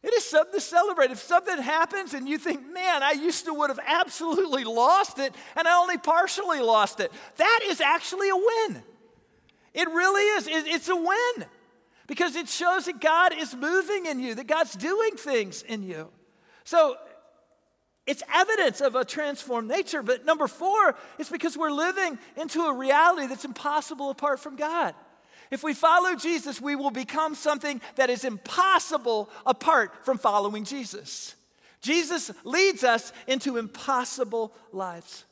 It 0.04 0.14
is 0.14 0.24
something 0.24 0.54
to 0.54 0.62
celebrate. 0.62 1.12
If 1.12 1.20
something 1.20 1.58
happens 1.58 2.14
and 2.14 2.28
you 2.28 2.38
think, 2.38 2.72
man, 2.72 3.04
I 3.04 3.12
used 3.12 3.46
to 3.46 3.54
would 3.54 3.70
have 3.70 3.80
absolutely 3.86 4.64
lost 4.64 5.20
it 5.20 5.36
and 5.56 5.68
I 5.68 5.78
only 5.78 5.98
partially 5.98 6.60
lost 6.60 7.00
it, 7.00 7.12
that 7.38 7.60
is 7.66 7.82
actually 7.82 8.30
a 8.30 8.36
win. 8.36 8.84
It 9.74 9.88
really 9.90 10.24
is. 10.24 10.48
It's 10.50 10.90
a 10.90 10.96
win 10.96 11.46
because 12.08 12.36
it 12.36 12.50
shows 12.50 12.86
that 12.86 13.00
God 13.00 13.34
is 13.38 13.56
moving 13.56 14.06
in 14.06 14.20
you, 14.20 14.36
that 14.36 14.48
God's 14.48 14.74
doing 14.74 15.16
things 15.16 15.62
in 15.62 15.84
you. 15.84 16.10
So 16.64 16.98
it's 18.08 18.24
evidence 18.34 18.82
of 18.82 18.96
a 18.96 19.06
transformed 19.06 19.68
nature. 19.68 20.02
But 20.02 20.26
number 20.26 20.48
four, 20.48 20.96
it's 21.20 21.30
because 21.30 21.58
we're 21.58 21.72
living 21.72 22.18
into 22.36 22.62
a 22.62 22.74
reality 22.74 23.28
that's 23.28 23.46
impossible 23.46 24.10
apart 24.10 24.40
from 24.40 24.56
God. 24.56 24.96
If 25.52 25.64
we 25.64 25.74
follow 25.74 26.16
Jesus, 26.16 26.62
we 26.62 26.76
will 26.76 26.92
become 26.92 27.36
something 27.36 27.82
that 27.96 28.10
is 28.10 28.24
impossible 28.24 29.30
apart 29.46 30.06
from 30.06 30.18
following 30.18 30.64
Jesus. 30.64 31.36
Jesus 31.82 32.32
leads 32.44 32.84
us 32.84 33.12
into 33.28 33.58
impossible 33.58 34.54
lives. 34.72 35.26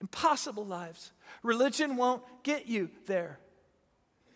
Impossible 0.00 0.66
lives. 0.66 1.12
Religion 1.42 1.96
won't 1.96 2.22
get 2.42 2.66
you 2.66 2.90
there. 3.06 3.38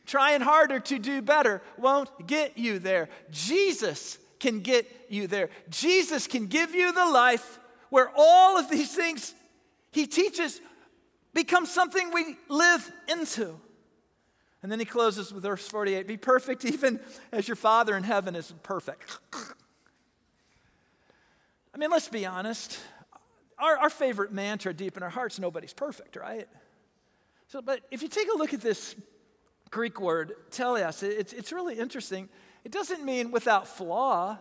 Trying 0.07 0.41
harder 0.41 0.81
to 0.81 0.99
do 0.99 1.21
better 1.21 1.61
won't 1.77 2.27
get 2.27 2.57
you 2.57 2.79
there. 2.79 3.09
Jesus 3.31 4.19
can 4.41 4.61
get 4.61 4.87
you 5.09 5.27
there. 5.27 5.51
Jesus 5.69 6.27
can 6.27 6.47
give 6.47 6.75
you 6.75 6.93
the 6.93 7.07
life 7.07 7.59
where 7.91 8.11
all 8.17 8.59
of 8.59 8.69
these 8.71 8.95
things 8.95 9.35
he 9.93 10.07
teaches 10.07 10.61
become 11.33 11.67
something 11.67 12.13
we 12.13 12.37
live 12.49 12.91
into. 13.09 13.59
And 14.63 14.73
then 14.73 14.79
he 14.79 14.85
closes 14.85 15.33
with 15.33 15.45
verse 15.45 15.69
48 15.69 16.07
Be 16.07 16.17
perfect 16.17 16.65
even 16.65 17.01
as 17.31 17.47
your 17.47 17.57
Father 17.57 17.97
in 17.97 18.03
heaven 18.03 18.35
is 18.35 18.53
perfect. 18.63 19.19
I 21.75 21.79
mean, 21.79 21.91
let's 21.91 22.09
be 22.09 22.27
honest. 22.27 22.79
Our, 23.59 23.77
our 23.79 23.91
favorite 23.91 24.33
mantra 24.33 24.75
deep 24.75 24.97
in 24.97 25.03
our 25.03 25.11
hearts 25.11 25.39
nobody's 25.39 25.73
perfect, 25.73 26.17
right? 26.17 26.49
So, 27.49 27.63
but 27.63 27.81
if 27.91 28.03
you 28.03 28.09
take 28.09 28.29
a 28.33 28.37
look 28.37 28.53
at 28.53 28.61
this 28.61 28.97
Greek 29.71 30.01
word, 30.01 30.33
teleos, 30.51 31.03
it's, 31.03 31.33
it's 31.33 31.53
really 31.53 31.79
interesting. 31.79 32.29
It 32.67 32.73
doesn't 32.73 33.05
mean 33.05 33.31
without 33.31 33.69
flaw, 33.69 34.39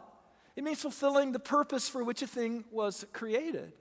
it 0.56 0.64
means 0.64 0.82
fulfilling 0.82 1.32
the 1.32 1.38
purpose 1.38 1.88
for 1.88 2.04
which 2.04 2.24
a 2.24 2.28
thing 2.28 2.64
was 2.72 3.06
created. 3.14 3.72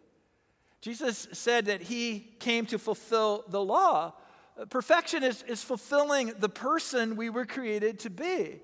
Jesus 0.83 1.29
said 1.33 1.65
that 1.65 1.81
he 1.81 2.35
came 2.41 2.67
to 2.67 2.79
fulfill 2.79 3.45
the 3.49 3.65
law. 3.65 4.13
Perfection 4.69 5.23
is, 5.23 5.43
is 5.45 5.65
fulfilling 5.65 6.35
the 6.41 6.51
person 6.51 7.17
we 7.17 7.31
were 7.31 7.47
created 7.47 8.01
to 8.01 8.11
be. 8.11 8.61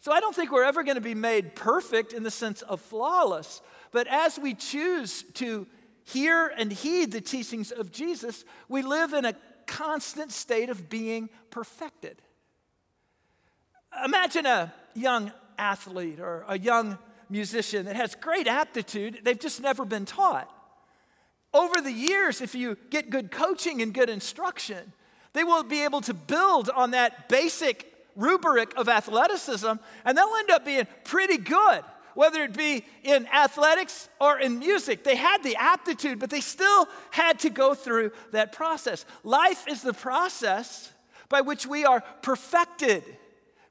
So 0.00 0.10
I 0.10 0.18
don't 0.18 0.34
think 0.34 0.50
we're 0.50 0.64
ever 0.64 0.82
going 0.82 0.96
to 0.96 1.00
be 1.00 1.14
made 1.14 1.54
perfect 1.54 2.12
in 2.12 2.24
the 2.24 2.30
sense 2.32 2.62
of 2.62 2.80
flawless. 2.80 3.62
But 3.92 4.08
as 4.08 4.36
we 4.36 4.54
choose 4.54 5.22
to 5.34 5.68
hear 6.02 6.48
and 6.58 6.72
heed 6.72 7.12
the 7.12 7.20
teachings 7.20 7.70
of 7.70 7.92
Jesus, 7.92 8.44
we 8.68 8.82
live 8.82 9.12
in 9.12 9.24
a 9.24 9.36
constant 9.68 10.32
state 10.32 10.70
of 10.70 10.88
being 10.88 11.30
perfected. 11.50 12.20
Imagine 14.04 14.46
a 14.46 14.72
young 14.94 15.32
athlete 15.58 16.20
or 16.20 16.44
a 16.48 16.58
young 16.58 16.98
musician 17.28 17.86
that 17.86 17.96
has 17.96 18.14
great 18.14 18.46
aptitude, 18.46 19.20
they've 19.22 19.38
just 19.38 19.60
never 19.60 19.84
been 19.84 20.04
taught. 20.04 20.52
Over 21.52 21.80
the 21.80 21.92
years, 21.92 22.40
if 22.40 22.54
you 22.54 22.76
get 22.90 23.10
good 23.10 23.30
coaching 23.30 23.82
and 23.82 23.92
good 23.92 24.08
instruction, 24.08 24.92
they 25.32 25.44
will 25.44 25.62
be 25.62 25.84
able 25.84 26.00
to 26.02 26.14
build 26.14 26.70
on 26.70 26.92
that 26.92 27.28
basic 27.28 27.86
rubric 28.16 28.72
of 28.76 28.88
athleticism 28.88 29.72
and 30.04 30.18
they'll 30.18 30.34
end 30.38 30.50
up 30.50 30.64
being 30.64 30.86
pretty 31.04 31.38
good, 31.38 31.82
whether 32.14 32.42
it 32.42 32.56
be 32.56 32.84
in 33.02 33.26
athletics 33.28 34.08
or 34.20 34.38
in 34.38 34.58
music. 34.58 35.04
They 35.04 35.16
had 35.16 35.42
the 35.42 35.56
aptitude, 35.56 36.18
but 36.18 36.30
they 36.30 36.40
still 36.40 36.88
had 37.10 37.38
to 37.40 37.50
go 37.50 37.74
through 37.74 38.12
that 38.32 38.52
process. 38.52 39.04
Life 39.24 39.66
is 39.68 39.82
the 39.82 39.92
process 39.92 40.92
by 41.28 41.40
which 41.40 41.66
we 41.66 41.84
are 41.84 42.02
perfected 42.22 43.04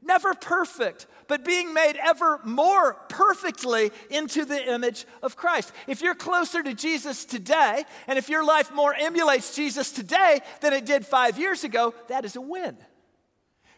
never 0.02 0.34
perfect, 0.34 1.08
but 1.28 1.46
being 1.46 1.74
made 1.74 1.96
ever 2.02 2.40
more 2.44 2.94
perfectly 3.10 3.92
into 4.10 4.46
the 4.46 4.74
image 4.74 5.06
of 5.22 5.36
Christ. 5.36 5.72
If 5.88 6.02
you're 6.02 6.16
closer 6.16 6.64
to 6.64 6.74
Jesus 6.74 7.26
today, 7.26 7.84
and 8.08 8.18
if 8.18 8.30
your 8.30 8.44
life 8.44 8.72
more 8.74 8.94
emulates 8.94 9.56
Jesus 9.56 9.92
today 9.92 10.40
than 10.62 10.74
it 10.74 10.86
did 10.86 11.06
five 11.06 11.38
years 11.38 11.64
ago, 11.64 11.94
that 12.08 12.26
is 12.26 12.36
a 12.36 12.42
win. 12.42 12.78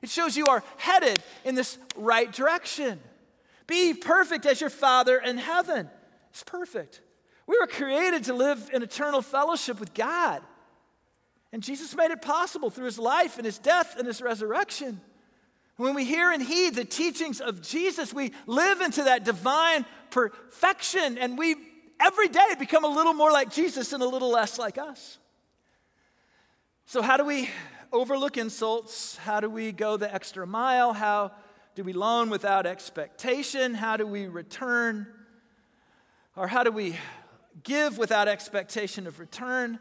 It 0.02 0.10
shows 0.10 0.36
you 0.36 0.48
are 0.48 0.64
headed 0.78 1.22
in 1.46 1.56
this 1.56 1.78
right 1.96 2.32
direction. 2.32 3.00
Be 3.68 3.94
perfect 3.94 4.46
as 4.46 4.60
your 4.60 4.70
Father 4.70 5.18
in 5.18 5.38
heaven 5.38 5.90
is 6.34 6.44
perfect. 6.44 7.02
We 7.48 7.58
were 7.60 7.68
created 7.68 8.24
to 8.26 8.34
live 8.34 8.70
in 8.74 8.82
eternal 8.82 9.22
fellowship 9.22 9.80
with 9.80 9.94
God. 9.94 10.42
And 11.54 11.62
Jesus 11.62 11.96
made 11.96 12.12
it 12.12 12.22
possible 12.22 12.70
through 12.70 12.86
his 12.86 12.98
life 12.98 13.38
and 13.38 13.46
his 13.46 13.60
death 13.60 13.98
and 13.98 14.08
his 14.08 14.22
resurrection. 14.22 15.02
When 15.78 15.96
we 15.96 16.06
hear 16.06 16.32
and 16.32 16.44
heed 16.44 16.76
the 16.76 16.86
teachings 16.86 17.42
of 17.42 17.62
Jesus, 17.62 18.14
we 18.14 18.32
live 18.46 18.82
into 18.82 19.04
that 19.04 19.24
divine 19.24 19.86
perfection 20.12 21.18
and 21.18 21.38
we 21.38 21.56
every 22.00 22.28
day 22.28 22.56
become 22.60 22.84
a 22.84 22.88
little 22.88 23.14
more 23.14 23.32
like 23.32 23.52
Jesus 23.52 23.94
and 23.94 24.04
a 24.04 24.08
little 24.08 24.32
less 24.32 24.60
like 24.60 24.78
us. 24.78 25.18
So, 26.86 27.02
how 27.02 27.18
do 27.18 27.24
we 27.24 27.50
overlook 27.92 28.38
insults? 28.38 29.18
How 29.18 29.40
do 29.40 29.50
we 29.50 29.72
go 29.72 29.98
the 29.98 30.14
extra 30.14 30.46
mile? 30.46 30.94
How 30.94 31.32
do 31.76 31.84
we 31.84 31.94
loan 31.94 32.30
without 32.30 32.66
expectation? 32.66 33.74
How 33.74 33.98
do 33.98 34.06
we 34.06 34.28
return? 34.28 35.08
Or 36.36 36.48
how 36.48 36.64
do 36.64 36.72
we 36.72 36.98
give 37.64 37.98
without 37.98 38.28
expectation 38.28 39.08
of 39.08 39.20
return? 39.20 39.80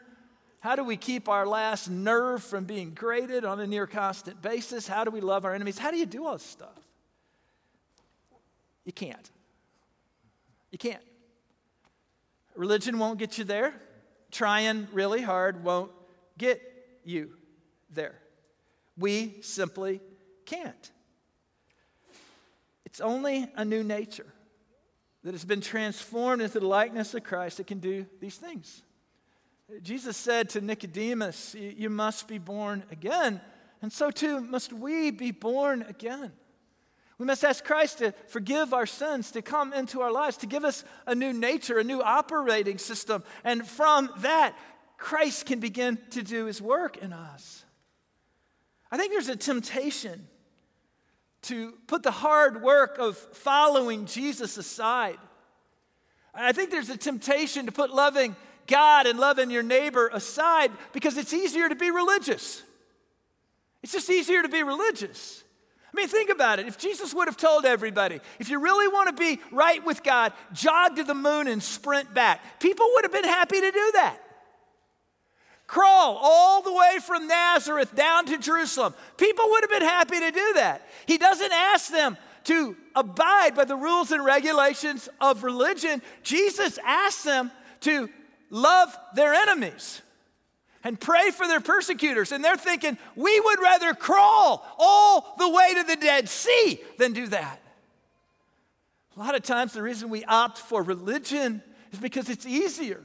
How 0.60 0.76
do 0.76 0.84
we 0.84 0.96
keep 0.98 1.28
our 1.28 1.46
last 1.46 1.88
nerve 1.88 2.42
from 2.42 2.64
being 2.64 2.92
grated 2.92 3.44
on 3.46 3.60
a 3.60 3.66
near 3.66 3.86
constant 3.86 4.42
basis? 4.42 4.86
How 4.86 5.04
do 5.04 5.10
we 5.10 5.22
love 5.22 5.44
our 5.46 5.54
enemies? 5.54 5.78
How 5.78 5.90
do 5.90 5.96
you 5.96 6.06
do 6.06 6.26
all 6.26 6.34
this 6.34 6.42
stuff? 6.42 6.78
You 8.84 8.92
can't. 8.92 9.30
You 10.70 10.78
can't. 10.78 11.02
Religion 12.54 12.98
won't 12.98 13.18
get 13.18 13.38
you 13.38 13.44
there. 13.44 13.74
Trying 14.30 14.86
really 14.92 15.22
hard 15.22 15.64
won't 15.64 15.92
get 16.36 16.60
you 17.04 17.30
there. 17.90 18.18
We 18.98 19.36
simply 19.40 20.00
can't. 20.44 20.90
It's 22.84 23.00
only 23.00 23.48
a 23.56 23.64
new 23.64 23.82
nature 23.82 24.26
that 25.24 25.32
has 25.32 25.44
been 25.44 25.60
transformed 25.60 26.42
into 26.42 26.60
the 26.60 26.66
likeness 26.66 27.14
of 27.14 27.24
Christ 27.24 27.56
that 27.56 27.66
can 27.66 27.78
do 27.78 28.04
these 28.20 28.36
things. 28.36 28.82
Jesus 29.82 30.16
said 30.16 30.50
to 30.50 30.60
Nicodemus, 30.60 31.54
You 31.54 31.90
must 31.90 32.28
be 32.28 32.38
born 32.38 32.84
again. 32.90 33.40
And 33.82 33.92
so 33.92 34.10
too 34.10 34.40
must 34.40 34.72
we 34.72 35.10
be 35.10 35.30
born 35.30 35.84
again. 35.88 36.32
We 37.18 37.26
must 37.26 37.44
ask 37.44 37.64
Christ 37.64 37.98
to 37.98 38.12
forgive 38.28 38.72
our 38.72 38.86
sins, 38.86 39.30
to 39.32 39.42
come 39.42 39.72
into 39.72 40.00
our 40.00 40.10
lives, 40.10 40.38
to 40.38 40.46
give 40.46 40.64
us 40.64 40.84
a 41.06 41.14
new 41.14 41.32
nature, 41.32 41.78
a 41.78 41.84
new 41.84 42.02
operating 42.02 42.78
system. 42.78 43.22
And 43.44 43.66
from 43.66 44.10
that, 44.18 44.56
Christ 44.96 45.46
can 45.46 45.60
begin 45.60 45.98
to 46.10 46.22
do 46.22 46.46
his 46.46 46.62
work 46.62 46.96
in 46.96 47.12
us. 47.12 47.64
I 48.90 48.96
think 48.96 49.12
there's 49.12 49.28
a 49.28 49.36
temptation 49.36 50.26
to 51.42 51.74
put 51.86 52.02
the 52.02 52.10
hard 52.10 52.62
work 52.62 52.98
of 52.98 53.16
following 53.16 54.06
Jesus 54.06 54.56
aside. 54.56 55.18
I 56.34 56.52
think 56.52 56.70
there's 56.70 56.90
a 56.90 56.96
temptation 56.96 57.66
to 57.66 57.72
put 57.72 57.90
loving 57.90 58.36
God 58.70 59.06
and 59.06 59.18
loving 59.18 59.50
your 59.50 59.62
neighbor 59.62 60.08
aside 60.12 60.70
because 60.92 61.18
it's 61.18 61.34
easier 61.34 61.68
to 61.68 61.74
be 61.74 61.90
religious. 61.90 62.62
It's 63.82 63.92
just 63.92 64.08
easier 64.08 64.40
to 64.42 64.48
be 64.48 64.62
religious. 64.62 65.44
I 65.92 65.96
mean, 65.96 66.08
think 66.08 66.30
about 66.30 66.60
it. 66.60 66.68
If 66.68 66.78
Jesus 66.78 67.12
would 67.12 67.26
have 67.26 67.36
told 67.36 67.64
everybody, 67.64 68.20
if 68.38 68.48
you 68.48 68.60
really 68.60 68.86
want 68.86 69.08
to 69.08 69.20
be 69.20 69.40
right 69.50 69.84
with 69.84 70.04
God, 70.04 70.32
jog 70.52 70.96
to 70.96 71.04
the 71.04 71.14
moon 71.14 71.48
and 71.48 71.62
sprint 71.62 72.14
back, 72.14 72.60
people 72.60 72.86
would 72.94 73.04
have 73.04 73.12
been 73.12 73.24
happy 73.24 73.60
to 73.60 73.70
do 73.70 73.90
that. 73.94 74.16
Crawl 75.66 76.18
all 76.20 76.62
the 76.62 76.72
way 76.72 76.98
from 77.04 77.26
Nazareth 77.26 77.94
down 77.94 78.26
to 78.26 78.38
Jerusalem. 78.38 78.94
People 79.16 79.48
would 79.50 79.62
have 79.62 79.70
been 79.70 79.88
happy 79.88 80.18
to 80.20 80.30
do 80.30 80.52
that. 80.54 80.86
He 81.06 81.18
doesn't 81.18 81.52
ask 81.52 81.90
them 81.90 82.16
to 82.44 82.76
abide 82.94 83.54
by 83.54 83.64
the 83.64 83.76
rules 83.76 84.10
and 84.12 84.24
regulations 84.24 85.08
of 85.20 85.44
religion. 85.44 86.02
Jesus 86.22 86.78
asks 86.84 87.22
them 87.22 87.50
to 87.80 88.08
love 88.50 88.96
their 89.14 89.32
enemies 89.32 90.02
and 90.84 90.98
pray 91.00 91.30
for 91.30 91.46
their 91.46 91.60
persecutors. 91.60 92.32
And 92.32 92.44
they're 92.44 92.56
thinking, 92.56 92.98
we 93.16 93.40
would 93.40 93.60
rather 93.60 93.94
crawl 93.94 94.66
all 94.78 95.34
the 95.38 95.48
way 95.48 95.74
to 95.74 95.84
the 95.84 95.96
Dead 95.96 96.28
Sea 96.28 96.80
than 96.98 97.12
do 97.12 97.26
that. 97.28 97.60
A 99.16 99.20
lot 99.20 99.34
of 99.34 99.42
times, 99.42 99.72
the 99.72 99.82
reason 99.82 100.08
we 100.08 100.24
opt 100.24 100.58
for 100.58 100.82
religion 100.82 101.62
is 101.92 101.98
because 101.98 102.28
it's 102.28 102.46
easier 102.46 103.00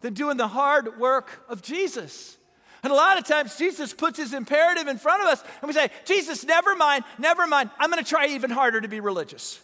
than 0.00 0.14
doing 0.14 0.36
the 0.36 0.48
hard 0.48 0.98
work 0.98 1.44
of 1.48 1.62
Jesus. 1.62 2.36
And 2.82 2.92
a 2.92 2.96
lot 2.96 3.18
of 3.18 3.24
times, 3.24 3.56
Jesus 3.56 3.92
puts 3.92 4.18
his 4.18 4.32
imperative 4.32 4.86
in 4.86 4.98
front 4.98 5.22
of 5.22 5.28
us, 5.28 5.42
and 5.60 5.68
we 5.68 5.74
say, 5.74 5.90
Jesus, 6.04 6.44
never 6.44 6.76
mind, 6.76 7.04
never 7.18 7.46
mind. 7.46 7.70
I'm 7.78 7.90
going 7.90 8.02
to 8.02 8.08
try 8.08 8.28
even 8.28 8.50
harder 8.50 8.80
to 8.80 8.88
be 8.88 9.00
religious. 9.00 9.60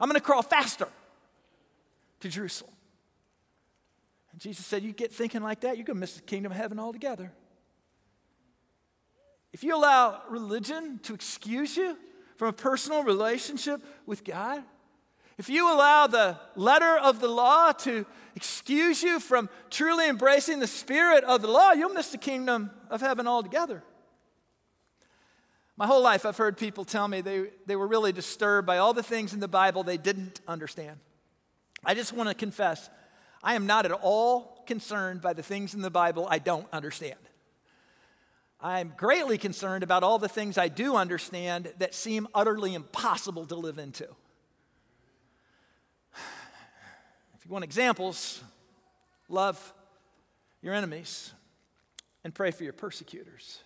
I'm 0.00 0.08
going 0.08 0.20
to 0.20 0.24
crawl 0.24 0.42
faster 0.42 0.88
to 2.20 2.28
Jerusalem. 2.28 2.72
And 4.36 4.42
Jesus 4.42 4.66
said, 4.66 4.82
You 4.82 4.92
get 4.92 5.10
thinking 5.10 5.42
like 5.42 5.60
that, 5.60 5.78
you're 5.78 5.86
going 5.86 5.96
to 5.96 6.00
miss 6.00 6.16
the 6.16 6.20
kingdom 6.20 6.52
of 6.52 6.58
heaven 6.58 6.78
altogether. 6.78 7.32
If 9.54 9.64
you 9.64 9.74
allow 9.74 10.20
religion 10.28 11.00
to 11.04 11.14
excuse 11.14 11.74
you 11.74 11.96
from 12.36 12.48
a 12.48 12.52
personal 12.52 13.02
relationship 13.02 13.82
with 14.04 14.24
God, 14.24 14.62
if 15.38 15.48
you 15.48 15.72
allow 15.72 16.06
the 16.06 16.38
letter 16.54 16.98
of 16.98 17.20
the 17.20 17.28
law 17.28 17.72
to 17.72 18.04
excuse 18.34 19.02
you 19.02 19.20
from 19.20 19.48
truly 19.70 20.06
embracing 20.06 20.60
the 20.60 20.66
spirit 20.66 21.24
of 21.24 21.40
the 21.40 21.48
law, 21.48 21.72
you'll 21.72 21.94
miss 21.94 22.10
the 22.10 22.18
kingdom 22.18 22.70
of 22.90 23.00
heaven 23.00 23.26
altogether. 23.26 23.82
My 25.78 25.86
whole 25.86 26.02
life, 26.02 26.26
I've 26.26 26.36
heard 26.36 26.58
people 26.58 26.84
tell 26.84 27.08
me 27.08 27.22
they, 27.22 27.46
they 27.64 27.76
were 27.76 27.86
really 27.86 28.12
disturbed 28.12 28.66
by 28.66 28.76
all 28.76 28.92
the 28.92 29.02
things 29.02 29.32
in 29.32 29.40
the 29.40 29.48
Bible 29.48 29.82
they 29.82 29.96
didn't 29.96 30.42
understand. 30.46 30.98
I 31.82 31.94
just 31.94 32.12
want 32.12 32.28
to 32.28 32.34
confess, 32.34 32.90
I 33.42 33.54
am 33.54 33.66
not 33.66 33.84
at 33.84 33.92
all 33.92 34.62
concerned 34.66 35.20
by 35.20 35.32
the 35.32 35.42
things 35.42 35.74
in 35.74 35.82
the 35.82 35.90
Bible 35.90 36.26
I 36.30 36.38
don't 36.38 36.66
understand. 36.72 37.18
I'm 38.60 38.92
greatly 38.96 39.38
concerned 39.38 39.84
about 39.84 40.02
all 40.02 40.18
the 40.18 40.28
things 40.28 40.58
I 40.58 40.68
do 40.68 40.96
understand 40.96 41.72
that 41.78 41.94
seem 41.94 42.26
utterly 42.34 42.74
impossible 42.74 43.46
to 43.46 43.54
live 43.54 43.78
into. 43.78 44.04
If 47.34 47.44
you 47.44 47.50
want 47.50 47.64
examples, 47.64 48.42
love 49.28 49.72
your 50.62 50.74
enemies 50.74 51.32
and 52.24 52.34
pray 52.34 52.50
for 52.50 52.64
your 52.64 52.72
persecutors. 52.72 53.60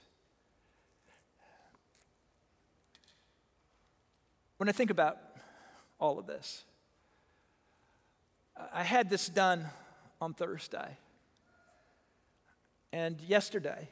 When 4.58 4.68
I 4.68 4.72
think 4.72 4.90
about 4.90 5.16
all 5.98 6.18
of 6.18 6.26
this, 6.26 6.64
I 8.72 8.82
had 8.82 9.10
this 9.10 9.28
done 9.28 9.66
on 10.20 10.34
Thursday. 10.34 10.96
And 12.92 13.20
yesterday, 13.20 13.88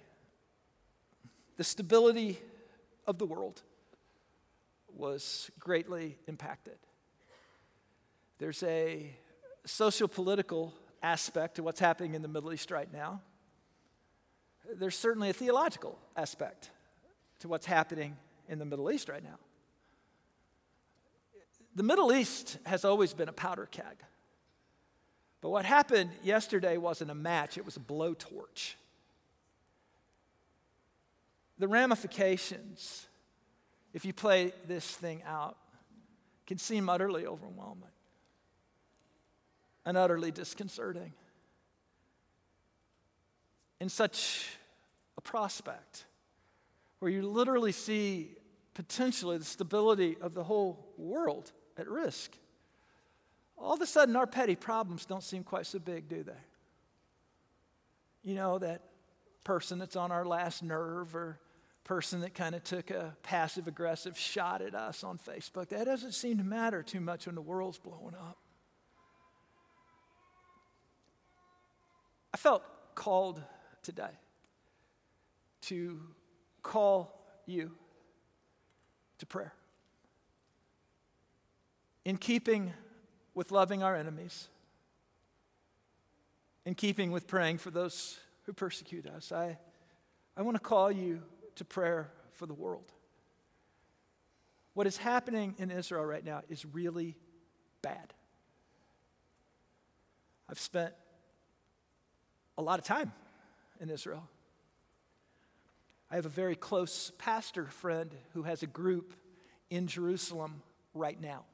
the 1.57 1.65
stability 1.65 2.39
of 3.07 3.19
the 3.19 3.27
world 3.27 3.63
was 4.95 5.51
greatly 5.59 6.19
impacted. 6.27 6.77
There's 8.39 8.63
a 8.63 9.11
social 9.65 10.09
political 10.09 10.75
aspect 11.03 11.57
to 11.57 11.63
what's 11.63 11.81
happening 11.81 12.15
in 12.15 12.23
the 12.23 12.29
Middle 12.29 12.53
East 12.53 12.71
right 12.71 12.93
now. 12.93 13.21
There's 14.75 14.97
certainly 14.97 15.31
a 15.31 15.33
theological 15.33 15.99
aspect 16.17 16.71
to 17.41 17.49
what's 17.49 17.67
happening 17.67 18.17
in 18.49 18.59
the 18.59 18.65
Middle 18.65 18.91
East 18.91 19.09
right 19.09 19.23
now. 19.23 19.39
The 21.75 21.83
Middle 21.83 22.13
East 22.13 22.59
has 22.67 22.85
always 22.85 23.15
been 23.15 23.29
a 23.29 23.33
powder 23.33 23.69
keg. 23.71 24.03
But 25.41 25.51
what 25.51 25.65
happened 25.65 26.11
yesterday 26.23 26.77
wasn't 26.77 27.11
a 27.11 27.15
match, 27.15 27.59
it 27.59 27.65
was 27.65 27.77
a 27.77 27.81
blowtorch. 27.81 28.75
The 31.59 31.69
ramifications, 31.69 33.07
if 33.93 34.05
you 34.05 34.13
play 34.13 34.53
this 34.67 34.87
thing 34.87 35.23
out, 35.27 35.57
can 36.47 36.59
seem 36.59 36.89
utterly 36.89 37.27
overwhelming 37.27 37.91
and 39.85 39.97
utterly 39.97 40.31
disconcerting. 40.31 41.13
In 43.81 43.89
such 43.89 44.49
a 45.17 45.21
prospect, 45.21 46.05
where 46.99 47.11
you 47.11 47.23
literally 47.23 47.73
see 47.73 48.37
potentially 48.75 49.39
the 49.39 49.45
stability 49.45 50.17
of 50.21 50.35
the 50.35 50.43
whole 50.43 50.93
world 50.97 51.53
at 51.77 51.89
risk, 51.89 52.33
all 53.61 53.75
of 53.75 53.81
a 53.81 53.87
sudden 53.87 54.17
our 54.17 54.27
petty 54.27 54.57
problems 54.57 55.05
don't 55.05 55.23
seem 55.23 55.45
quite 55.45 55.67
so 55.67 55.79
big, 55.79 56.09
do 56.09 56.23
they? 56.23 56.33
You 58.23 58.35
know, 58.35 58.59
that 58.59 58.83
person 59.45 59.79
that's 59.79 59.97
on 59.97 60.13
our 60.13 60.25
last 60.25 60.63
nerve 60.63 61.15
or 61.15 61.41
person 61.85 62.21
that 62.21 62.35
kind 62.35 62.55
of 62.55 62.63
took 62.63 62.91
a 62.91 63.17
passive 63.23 63.67
aggressive 63.67 64.19
shot 64.19 64.61
at 64.61 64.75
us 64.75 65.03
on 65.03 65.19
Facebook, 65.19 65.69
that 65.71 65.85
doesn't 65.87 66.13
seem 66.13 66.37
to 66.37 66.45
matter 66.45 66.83
too 66.83 67.01
much 67.01 67.27
when 67.27 67.35
the 67.35 67.41
world's 67.41 67.79
blowing 67.79 68.15
up. 68.15 68.37
I 72.35 72.37
felt 72.37 72.63
called 72.95 73.43
today 73.83 74.11
to 75.63 75.99
call 76.63 77.15
you 77.47 77.73
to 79.19 79.27
prayer. 79.27 79.55
In 82.05 82.19
keeping 82.19 82.73
with 83.39 83.53
loving 83.53 83.85
our 83.85 83.95
enemies, 83.95 84.49
in 86.65 86.75
keeping 86.75 87.13
with 87.13 87.29
praying 87.29 87.57
for 87.57 87.71
those 87.71 88.19
who 88.43 88.53
persecute 88.53 89.07
us, 89.07 89.31
I, 89.31 89.57
I 90.37 90.43
want 90.43 90.57
to 90.57 90.61
call 90.61 90.91
you 90.91 91.23
to 91.55 91.65
prayer 91.65 92.11
for 92.33 92.47
the 92.47 92.53
world. 92.53 92.93
What 94.75 94.89
is 94.89 94.97
happening 94.97 95.55
in 95.57 95.71
Israel 95.71 96.05
right 96.05 96.25
now 96.25 96.43
is 96.49 96.67
really 96.67 97.15
bad. 97.81 98.13
I've 100.51 100.59
spent 100.59 100.93
a 102.59 102.63
lot 102.63 102.81
of 102.81 102.85
time 102.85 103.13
in 103.81 103.89
Israel. 103.89 104.29
I 106.11 106.17
have 106.17 106.27
a 106.27 106.29
very 106.29 106.57
close 106.57 107.13
pastor 107.19 107.67
friend 107.67 108.13
who 108.35 108.43
has 108.43 108.65
a 108.65 108.67
group 108.67 109.15
in 109.71 109.87
Jerusalem 109.87 110.61
right 110.93 111.21
now. 111.21 111.45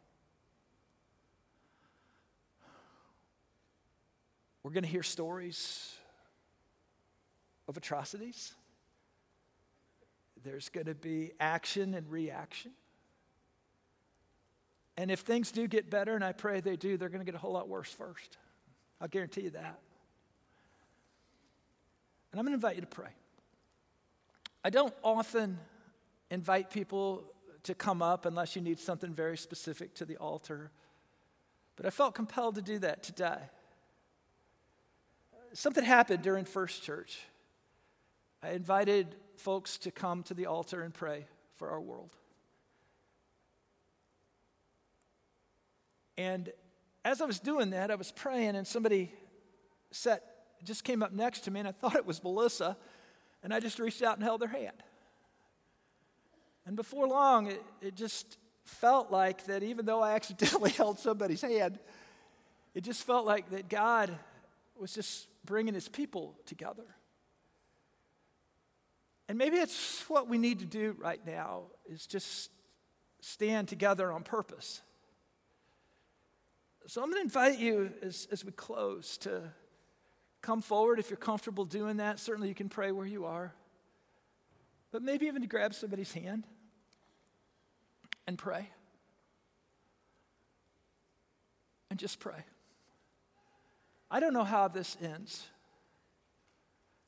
We're 4.64 4.72
going 4.72 4.84
to 4.84 4.90
hear 4.90 5.02
stories 5.02 5.94
of 7.68 7.76
atrocities. 7.76 8.54
There's 10.42 10.70
going 10.70 10.86
to 10.86 10.94
be 10.94 11.32
action 11.38 11.94
and 11.94 12.10
reaction. 12.10 12.72
And 14.96 15.10
if 15.10 15.20
things 15.20 15.52
do 15.52 15.68
get 15.68 15.90
better, 15.90 16.14
and 16.14 16.24
I 16.24 16.32
pray 16.32 16.60
they 16.60 16.76
do, 16.76 16.96
they're 16.96 17.08
going 17.10 17.20
to 17.20 17.24
get 17.24 17.34
a 17.34 17.38
whole 17.38 17.52
lot 17.52 17.68
worse 17.68 17.90
first. 17.90 18.38
I'll 19.00 19.08
guarantee 19.08 19.42
you 19.42 19.50
that. 19.50 19.78
And 22.32 22.40
I'm 22.40 22.46
going 22.46 22.52
to 22.52 22.54
invite 22.54 22.76
you 22.76 22.80
to 22.80 22.86
pray. 22.86 23.10
I 24.64 24.70
don't 24.70 24.94
often 25.02 25.58
invite 26.30 26.70
people 26.70 27.24
to 27.64 27.74
come 27.74 28.00
up 28.00 28.24
unless 28.24 28.56
you 28.56 28.62
need 28.62 28.78
something 28.78 29.12
very 29.12 29.36
specific 29.36 29.94
to 29.96 30.06
the 30.06 30.16
altar, 30.16 30.70
but 31.76 31.84
I 31.84 31.90
felt 31.90 32.14
compelled 32.14 32.54
to 32.54 32.62
do 32.62 32.78
that 32.78 33.02
today. 33.02 33.38
Something 35.54 35.84
happened 35.84 36.22
during 36.22 36.44
First 36.44 36.82
Church. 36.82 37.20
I 38.42 38.50
invited 38.50 39.14
folks 39.36 39.78
to 39.78 39.92
come 39.92 40.24
to 40.24 40.34
the 40.34 40.46
altar 40.46 40.82
and 40.82 40.92
pray 40.92 41.26
for 41.56 41.70
our 41.70 41.80
world. 41.80 42.10
And 46.18 46.52
as 47.04 47.20
I 47.20 47.24
was 47.24 47.38
doing 47.38 47.70
that, 47.70 47.92
I 47.92 47.94
was 47.94 48.10
praying, 48.10 48.56
and 48.56 48.66
somebody 48.66 49.12
sat 49.92 50.22
just 50.64 50.82
came 50.82 51.02
up 51.02 51.12
next 51.12 51.40
to 51.40 51.52
me, 51.52 51.60
and 51.60 51.68
I 51.68 51.72
thought 51.72 51.94
it 51.94 52.06
was 52.06 52.22
Melissa, 52.24 52.76
and 53.42 53.54
I 53.54 53.60
just 53.60 53.78
reached 53.78 54.02
out 54.02 54.16
and 54.16 54.24
held 54.24 54.40
her 54.40 54.48
hand. 54.48 54.82
And 56.66 56.74
before 56.74 57.06
long, 57.06 57.46
it, 57.46 57.62
it 57.80 57.94
just 57.94 58.38
felt 58.64 59.12
like 59.12 59.44
that 59.44 59.62
even 59.62 59.86
though 59.86 60.02
I 60.02 60.14
accidentally 60.14 60.70
held 60.76 60.98
somebody's 60.98 61.42
hand, 61.42 61.78
it 62.74 62.82
just 62.82 63.04
felt 63.04 63.24
like 63.24 63.50
that 63.50 63.68
God 63.68 64.18
was 64.76 64.92
just 64.92 65.28
bringing 65.44 65.74
his 65.74 65.88
people 65.88 66.36
together. 66.46 66.84
And 69.28 69.38
maybe 69.38 69.56
it's 69.56 70.08
what 70.08 70.28
we 70.28 70.38
need 70.38 70.58
to 70.60 70.66
do 70.66 70.94
right 70.98 71.20
now 71.26 71.64
is 71.88 72.06
just 72.06 72.50
stand 73.20 73.68
together 73.68 74.12
on 74.12 74.22
purpose. 74.22 74.82
So 76.86 77.02
I'm 77.02 77.10
going 77.10 77.20
to 77.20 77.24
invite 77.24 77.58
you 77.58 77.90
as, 78.02 78.28
as 78.30 78.44
we 78.44 78.52
close 78.52 79.16
to 79.18 79.42
come 80.42 80.60
forward 80.60 80.98
if 80.98 81.08
you're 81.08 81.16
comfortable 81.16 81.64
doing 81.64 81.96
that. 81.96 82.20
Certainly, 82.20 82.48
you 82.48 82.54
can 82.54 82.68
pray 82.68 82.92
where 82.92 83.06
you 83.06 83.24
are. 83.24 83.54
But 84.92 85.02
maybe 85.02 85.26
even 85.26 85.40
to 85.40 85.48
grab 85.48 85.72
somebody's 85.72 86.12
hand 86.12 86.44
and 88.26 88.36
pray. 88.36 88.68
And 91.88 91.98
just 91.98 92.20
pray. 92.20 92.44
I 94.14 94.20
don't 94.20 94.32
know 94.32 94.44
how 94.44 94.68
this 94.68 94.96
ends. 95.02 95.44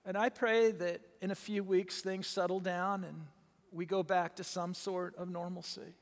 And 0.05 0.19
I 0.19 0.29
pray 0.29 0.73
that 0.73 1.03
in 1.23 1.31
a 1.31 1.37
few 1.37 1.63
weeks 1.63 2.01
things 2.01 2.27
settle 2.27 2.59
down 2.59 3.05
and 3.05 3.29
we 3.71 3.87
go 3.87 4.03
back 4.03 4.35
to 4.37 4.45
some 4.45 4.75
sort 4.75 5.15
of 5.15 5.29
normalcy. 5.29 5.95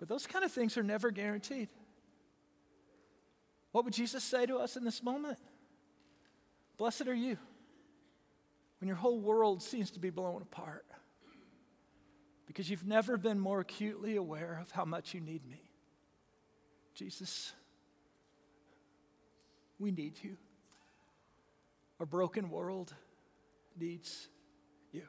But 0.00 0.08
those 0.08 0.26
kind 0.26 0.44
of 0.44 0.50
things 0.50 0.76
are 0.76 0.82
never 0.82 1.12
guaranteed. 1.12 1.68
What 3.70 3.84
would 3.84 3.94
Jesus 3.94 4.24
say 4.24 4.44
to 4.46 4.56
us 4.56 4.76
in 4.76 4.82
this 4.82 5.04
moment? 5.04 5.38
Blessed 6.78 7.06
are 7.06 7.14
you 7.14 7.38
when 8.80 8.88
your 8.88 8.96
whole 8.96 9.20
world 9.20 9.62
seems 9.62 9.92
to 9.92 10.00
be 10.00 10.10
blown 10.10 10.42
apart 10.42 10.84
because 12.48 12.68
you've 12.68 12.88
never 12.88 13.16
been 13.16 13.38
more 13.38 13.60
acutely 13.60 14.16
aware 14.16 14.58
of 14.60 14.72
how 14.72 14.84
much 14.84 15.14
you 15.14 15.20
need 15.20 15.46
me. 15.48 15.70
Jesus, 16.92 17.52
we 19.78 19.90
need 19.90 20.14
you. 20.22 20.36
Our 22.00 22.06
broken 22.06 22.50
world 22.50 22.94
needs 23.78 24.28
you. 24.92 25.02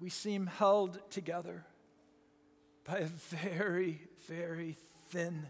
We 0.00 0.10
seem 0.10 0.46
held 0.46 0.98
together 1.10 1.64
by 2.84 2.98
a 2.98 3.06
very, 3.06 4.02
very 4.28 4.76
thin 5.10 5.46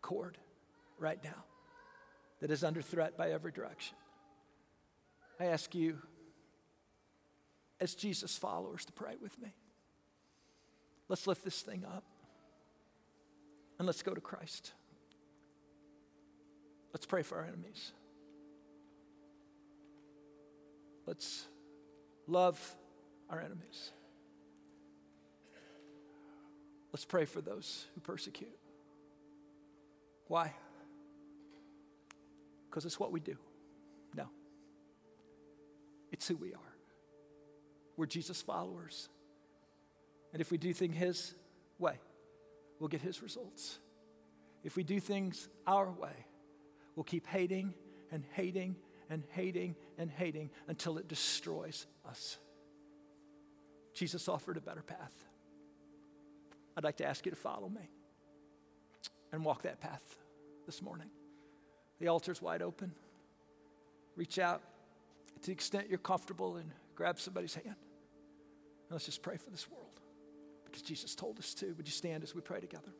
cord 0.00 0.38
right 0.98 1.22
now 1.22 1.44
that 2.40 2.50
is 2.50 2.64
under 2.64 2.82
threat 2.82 3.16
by 3.16 3.30
every 3.30 3.52
direction. 3.52 3.96
I 5.38 5.46
ask 5.46 5.74
you, 5.74 5.98
as 7.80 7.94
Jesus 7.94 8.36
followers, 8.36 8.84
to 8.86 8.92
pray 8.92 9.16
with 9.20 9.40
me. 9.40 9.54
Let's 11.08 11.26
lift 11.26 11.44
this 11.44 11.60
thing 11.60 11.84
up 11.84 12.04
and 13.78 13.86
let's 13.86 14.02
go 14.02 14.14
to 14.14 14.20
Christ. 14.20 14.72
Let's 16.92 17.06
pray 17.06 17.22
for 17.22 17.38
our 17.38 17.44
enemies. 17.44 17.92
Let's 21.06 21.46
love 22.26 22.58
our 23.30 23.40
enemies. 23.40 23.90
Let's 26.92 27.04
pray 27.04 27.24
for 27.24 27.40
those 27.40 27.86
who 27.94 28.00
persecute. 28.00 28.56
Why? 30.28 30.52
Because 32.68 32.84
it's 32.84 33.00
what 33.00 33.12
we 33.12 33.20
do. 33.20 33.36
No. 34.14 34.26
It's 36.12 36.28
who 36.28 36.36
we 36.36 36.52
are. 36.52 36.60
We're 37.96 38.06
Jesus 38.06 38.42
followers. 38.42 39.08
And 40.32 40.40
if 40.40 40.50
we 40.50 40.58
do 40.58 40.72
things 40.72 40.96
His 40.96 41.34
way, 41.78 41.98
we'll 42.78 42.88
get 42.88 43.00
His 43.00 43.22
results. 43.22 43.78
If 44.64 44.76
we 44.76 44.84
do 44.84 45.00
things 45.00 45.48
our 45.66 45.90
way, 45.90 46.26
we'll 46.96 47.04
keep 47.04 47.26
hating 47.26 47.74
and 48.10 48.24
hating 48.32 48.76
and 49.10 49.22
hating 49.30 49.76
and 49.98 50.10
hating 50.10 50.50
until 50.68 50.98
it 50.98 51.08
destroys 51.08 51.86
us. 52.08 52.38
Jesus 53.94 54.28
offered 54.28 54.56
a 54.56 54.60
better 54.60 54.82
path. 54.82 55.12
I'd 56.76 56.84
like 56.84 56.96
to 56.98 57.06
ask 57.06 57.24
you 57.26 57.30
to 57.30 57.36
follow 57.36 57.68
me 57.68 57.90
and 59.32 59.44
walk 59.44 59.62
that 59.62 59.80
path 59.80 60.02
this 60.66 60.80
morning. 60.80 61.08
The 62.00 62.08
altar's 62.08 62.40
wide 62.40 62.62
open. 62.62 62.92
Reach 64.16 64.38
out 64.38 64.62
to 65.42 65.46
the 65.46 65.52
extent 65.52 65.88
you're 65.88 65.98
comfortable 65.98 66.56
and 66.56 66.70
grab 66.94 67.18
somebody's 67.18 67.54
hand. 67.54 67.66
And 67.66 68.90
let's 68.90 69.04
just 69.04 69.22
pray 69.22 69.36
for 69.36 69.50
this 69.50 69.70
world 69.70 70.00
because 70.64 70.82
Jesus 70.82 71.14
told 71.14 71.38
us 71.38 71.54
to. 71.54 71.72
Would 71.74 71.86
you 71.86 71.92
stand 71.92 72.22
as 72.22 72.34
we 72.34 72.40
pray 72.40 72.60
together? 72.60 72.92